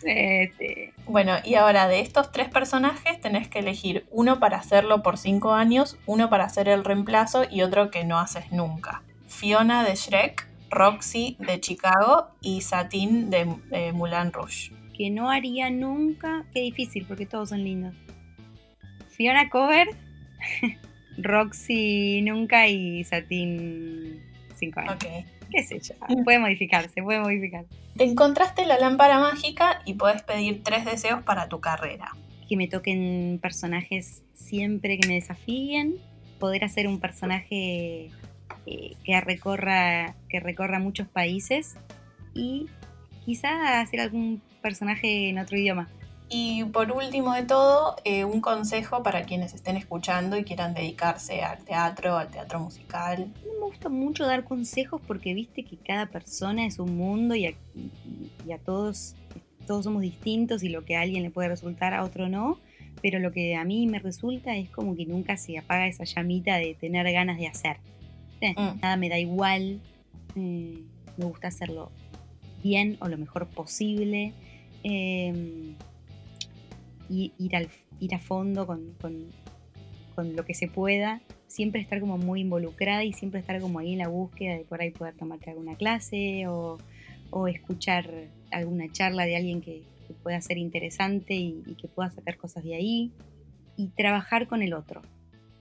Este, 0.04 0.92
Bueno, 1.06 1.35
y 1.44 1.54
ahora 1.54 1.87
de 1.88 2.00
estos 2.00 2.32
tres 2.32 2.48
personajes 2.48 3.20
tenés 3.20 3.48
que 3.48 3.58
elegir 3.61 4.06
uno 4.11 4.40
para 4.40 4.56
hacerlo 4.56 5.02
por 5.02 5.18
cinco 5.18 5.52
años, 5.52 5.98
uno 6.06 6.28
para 6.30 6.44
hacer 6.44 6.68
el 6.68 6.85
reemplazo 6.85 7.44
y 7.50 7.62
otro 7.62 7.90
que 7.90 8.04
no 8.04 8.18
haces 8.18 8.50
nunca. 8.50 9.02
Fiona 9.28 9.85
de 9.85 9.94
Shrek, 9.94 10.48
Roxy 10.70 11.37
de 11.38 11.61
Chicago 11.61 12.28
y 12.40 12.62
Satine 12.62 13.26
de, 13.26 13.54
de 13.68 13.92
Moulin 13.92 14.32
Rouge. 14.32 14.72
que 14.96 15.11
no 15.11 15.30
haría 15.30 15.70
nunca. 15.70 16.44
Qué 16.52 16.61
difícil, 16.61 17.04
porque 17.06 17.26
todos 17.26 17.50
son 17.50 17.62
lindos. 17.62 17.94
Fiona 19.22 19.48
Cover, 19.50 19.87
Roxy 21.16 22.22
nunca 22.22 22.66
y 22.66 23.04
Satin 23.04 24.20
5 24.56 24.80
años. 24.80 24.96
Qué 25.48 25.62
sé 25.62 25.78
yo. 25.78 25.94
Puede 26.24 26.40
modificarse, 26.40 27.00
puede 27.04 27.20
modificar. 27.20 27.64
Encontraste 28.00 28.66
la 28.66 28.80
lámpara 28.80 29.20
mágica 29.20 29.80
y 29.85 29.94
puedes 29.94 30.22
pedir 30.22 30.64
tres 30.64 30.85
deseos 30.85 31.22
para 31.22 31.48
tu 31.48 31.61
carrera. 31.61 32.11
Que 32.48 32.56
me 32.56 32.66
toquen 32.66 33.38
personajes 33.40 34.24
siempre 34.35 34.98
que 34.98 35.06
me 35.06 35.14
desafíen. 35.14 35.98
Poder 36.40 36.64
hacer 36.64 36.88
un 36.88 36.98
personaje 36.98 38.11
eh, 38.66 38.96
que 39.04 39.20
recorra, 39.20 40.16
que 40.28 40.40
recorra 40.40 40.80
muchos 40.80 41.06
países. 41.06 41.76
Y 42.35 42.66
quizá 43.24 43.80
hacer 43.80 44.00
algún 44.00 44.42
personaje 44.62 45.28
en 45.28 45.38
otro 45.38 45.56
idioma. 45.56 45.88
Y 46.35 46.64
por 46.64 46.90
último 46.92 47.35
de 47.35 47.42
todo, 47.42 47.97
eh, 48.05 48.25
un 48.25 48.40
consejo 48.40 49.03
para 49.03 49.25
quienes 49.25 49.53
estén 49.53 49.77
escuchando 49.77 50.38
y 50.38 50.45
quieran 50.45 50.73
dedicarse 50.73 51.42
al 51.42 51.62
teatro, 51.64 52.16
al 52.16 52.29
teatro 52.29 52.59
musical. 52.59 53.31
Me 53.45 53.66
gusta 53.66 53.90
mucho 53.90 54.25
dar 54.25 54.45
consejos 54.45 55.01
porque 55.07 55.35
viste 55.35 55.62
que 55.64 55.77
cada 55.77 56.07
persona 56.07 56.64
es 56.64 56.79
un 56.79 56.97
mundo 56.97 57.35
y 57.35 57.45
a, 57.47 57.51
y- 57.51 58.31
y 58.49 58.53
a 58.53 58.59
todos, 58.59 59.14
todos 59.66 59.85
somos 59.85 60.01
distintos 60.01 60.62
y 60.62 60.71
lo 60.71 60.85
que 60.87 60.97
a 60.97 61.03
alguien 61.03 61.23
le 61.23 61.31
puede 61.31 61.49
resultar 61.49 61.92
a 61.92 62.03
otro 62.03 62.29
no. 62.31 62.59
Pero 63.03 63.18
lo 63.18 63.31
que 63.33 63.57
a 63.57 63.64
mí 63.64 63.87
me 63.87 63.99
resulta 63.99 64.57
es 64.57 64.71
como 64.71 64.97
que 64.97 65.05
nunca 65.05 65.37
se 65.37 65.59
apaga 65.59 65.87
esa 65.87 66.05
llamita 66.05 66.57
de 66.57 66.75
tener 66.75 67.11
ganas 67.12 67.37
de 67.37 67.49
hacer. 67.49 67.77
Mm. 68.40 68.81
Nada 68.81 68.97
me 68.97 69.09
da 69.11 69.18
igual. 69.18 69.81
eh, 70.35 70.79
me 71.18 71.25
gusta 71.27 71.49
hacerlo 71.49 71.90
bien 72.62 72.97
o 73.01 73.09
lo 73.09 73.18
mejor 73.18 73.47
posible. 73.49 74.33
Y 77.08 77.32
ir, 77.38 77.56
al, 77.56 77.68
ir 78.00 78.14
a 78.14 78.18
fondo 78.18 78.66
con, 78.66 78.94
con- 79.00 79.26
con 80.14 80.36
lo 80.36 80.44
que 80.44 80.54
se 80.54 80.68
pueda. 80.68 81.20
Siempre 81.46 81.80
estar 81.80 82.00
como 82.00 82.18
muy 82.18 82.40
involucrada 82.40 83.04
y 83.04 83.12
siempre 83.12 83.40
estar 83.40 83.60
como 83.60 83.78
ahí 83.78 83.92
en 83.92 83.98
la 83.98 84.08
búsqueda 84.08 84.56
de 84.56 84.64
por 84.64 84.80
ahí 84.80 84.90
poder 84.90 85.14
tomarte 85.14 85.50
alguna 85.50 85.74
clase 85.76 86.46
o, 86.48 86.78
o 87.30 87.48
escuchar 87.48 88.10
alguna 88.50 88.90
charla 88.92 89.24
de 89.24 89.36
alguien 89.36 89.60
que, 89.60 89.82
que 90.06 90.14
pueda 90.14 90.40
ser 90.40 90.58
interesante 90.58 91.34
y, 91.34 91.62
y 91.66 91.74
que 91.74 91.88
pueda 91.88 92.10
sacar 92.10 92.36
cosas 92.36 92.64
de 92.64 92.74
ahí. 92.74 93.12
Y 93.76 93.88
trabajar 93.88 94.48
con 94.48 94.62
el 94.62 94.74
otro. 94.74 95.00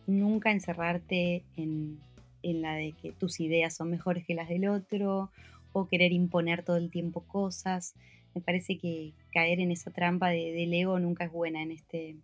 Nunca 0.05 0.51
encerrarte 0.51 1.43
en, 1.55 1.99
en 2.43 2.61
la 2.61 2.75
de 2.75 2.91
que 2.91 3.13
tus 3.13 3.39
ideas 3.39 3.73
son 3.75 3.89
mejores 3.89 4.25
que 4.25 4.33
las 4.35 4.49
del 4.49 4.67
otro 4.67 5.31
o 5.71 5.87
querer 5.87 6.11
imponer 6.11 6.63
todo 6.63 6.75
el 6.75 6.91
tiempo 6.91 7.21
cosas. 7.21 7.95
Me 8.35 8.41
parece 8.41 8.77
que 8.77 9.13
caer 9.33 9.59
en 9.59 9.71
esa 9.71 9.91
trampa 9.91 10.29
de- 10.29 10.51
del 10.53 10.73
ego 10.73 10.99
nunca 10.99 11.25
es 11.25 11.31
buena 11.31 11.61
en, 11.61 11.71
este, 11.71 12.15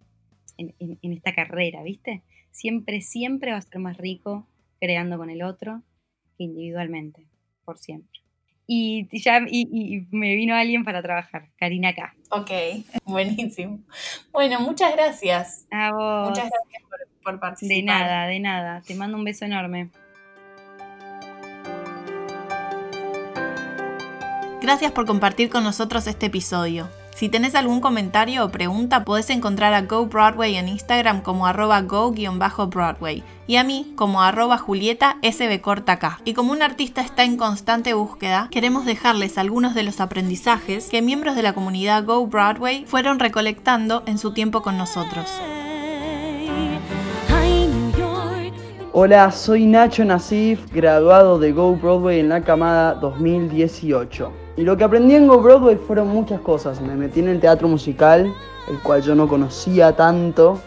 en, 0.58 0.74
en- 0.80 1.00
en 1.02 1.14
esta 1.14 1.34
carrera, 1.34 1.84
¿viste? 1.84 2.24
Siempre, 2.52 3.02
siempre 3.02 3.52
va 3.52 3.58
a 3.58 3.62
ser 3.62 3.80
más 3.80 3.98
rico 3.98 4.48
creando 4.80 5.18
con 5.18 5.30
el 5.30 5.44
otro 5.44 5.82
que 6.38 6.44
individualmente, 6.46 7.28
por 7.66 7.78
siempre. 7.78 8.20
Y, 8.70 9.08
ya, 9.20 9.40
y, 9.48 9.68
y 9.72 10.08
me 10.12 10.36
vino 10.36 10.54
alguien 10.56 10.84
para 10.84 11.02
trabajar, 11.02 11.50
Karina 11.58 11.94
K. 11.94 12.14
Ok, 12.32 12.52
buenísimo. 13.06 13.80
Bueno, 14.32 14.60
muchas 14.60 14.94
gracias. 14.94 15.66
A 15.72 15.92
vos. 15.94 16.30
Muchas 16.30 16.50
gracias 16.50 16.84
por, 16.90 17.00
por 17.24 17.40
participar. 17.40 17.78
De 17.78 17.84
nada, 17.84 18.28
de 18.28 18.40
nada. 18.42 18.82
Te 18.86 18.96
mando 18.96 19.18
un 19.18 19.24
beso 19.24 19.46
enorme. 19.46 19.90
Gracias 24.68 24.92
por 24.92 25.06
compartir 25.06 25.50
con 25.50 25.64
nosotros 25.64 26.08
este 26.08 26.26
episodio. 26.26 26.90
Si 27.16 27.30
tenés 27.30 27.56
algún 27.56 27.80
comentario 27.80 28.44
o 28.44 28.50
pregunta, 28.50 29.06
podés 29.06 29.30
encontrar 29.30 29.74
a 29.74 29.84
Go 29.84 30.08
Broadway 30.08 30.58
en 30.58 30.68
Instagram 30.68 31.22
como 31.22 31.48
arroba 31.48 31.82
go-broadway 31.84 33.24
y 33.48 33.56
a 33.56 33.64
mí 33.64 33.94
como 33.96 34.22
arroba 34.22 34.58
julieta 34.58 35.20
sbcortacá. 35.24 36.20
Y 36.26 36.34
como 36.34 36.52
un 36.52 36.62
artista 36.62 37.00
está 37.00 37.24
en 37.24 37.38
constante 37.38 37.94
búsqueda, 37.94 38.50
queremos 38.52 38.84
dejarles 38.86 39.38
algunos 39.38 39.74
de 39.74 39.84
los 39.84 40.02
aprendizajes 40.02 40.90
que 40.90 41.02
miembros 41.02 41.38
de 41.38 41.44
la 41.44 41.54
comunidad 41.54 42.04
Go 42.04 42.28
Broadway 42.28 42.84
fueron 42.86 43.20
recolectando 43.20 44.04
en 44.06 44.18
su 44.18 44.34
tiempo 44.34 44.64
con 44.64 44.78
nosotros. 44.78 45.32
Hola, 48.92 49.32
soy 49.32 49.66
Nacho 49.66 50.04
Nasif, 50.04 50.60
graduado 50.74 51.40
de 51.40 51.54
Go 51.54 51.74
Broadway 51.78 52.20
en 52.20 52.28
la 52.28 52.42
camada 52.42 52.96
2018. 52.96 54.47
Y 54.58 54.64
lo 54.64 54.76
que 54.76 54.84
aprendí 54.84 55.14
en 55.14 55.28
Go 55.28 55.40
Broadway 55.40 55.76
fueron 55.76 56.08
muchas 56.08 56.42
cosas. 56.42 56.82
Me 56.82 56.96
metí 56.96 57.20
en 57.20 57.28
el 57.28 57.40
teatro 57.40 57.68
musical, 57.68 58.34
el 58.68 58.80
cual 58.80 59.04
yo 59.04 59.14
no 59.14 59.28
conocía 59.28 59.96
tanto. 59.96 60.60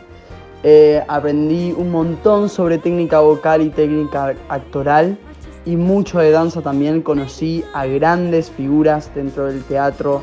Eh, 0.62 1.02
aprendí 1.08 1.72
un 1.76 1.90
montón 1.90 2.48
sobre 2.48 2.78
técnica 2.78 3.18
vocal 3.18 3.62
y 3.62 3.70
técnica 3.70 4.34
actoral 4.48 5.18
y 5.64 5.74
mucho 5.74 6.20
de 6.20 6.30
danza 6.30 6.62
también. 6.62 7.02
Conocí 7.02 7.64
a 7.74 7.86
grandes 7.86 8.48
figuras 8.50 9.10
dentro 9.12 9.46
del 9.46 9.64
teatro 9.64 10.22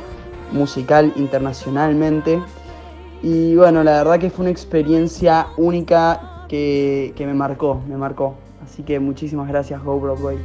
musical 0.53 1.11
internacionalmente. 1.17 2.41
Y 3.21 3.55
bueno, 3.57 3.83
la 3.83 3.97
verdad 4.03 4.17
que 4.17 4.29
fue 4.29 4.43
una 4.43 4.51
experiencia 4.51 5.47
única 5.57 6.45
que, 6.47 7.13
me 7.19 7.33
marcó, 7.33 7.81
me 7.85 7.97
marcó. 7.97 8.35
Así 8.63 8.83
que 8.83 8.97
muchísimas 8.99 9.49
gracias, 9.49 9.83
Go 9.83 9.99
Broadway. 9.99 10.37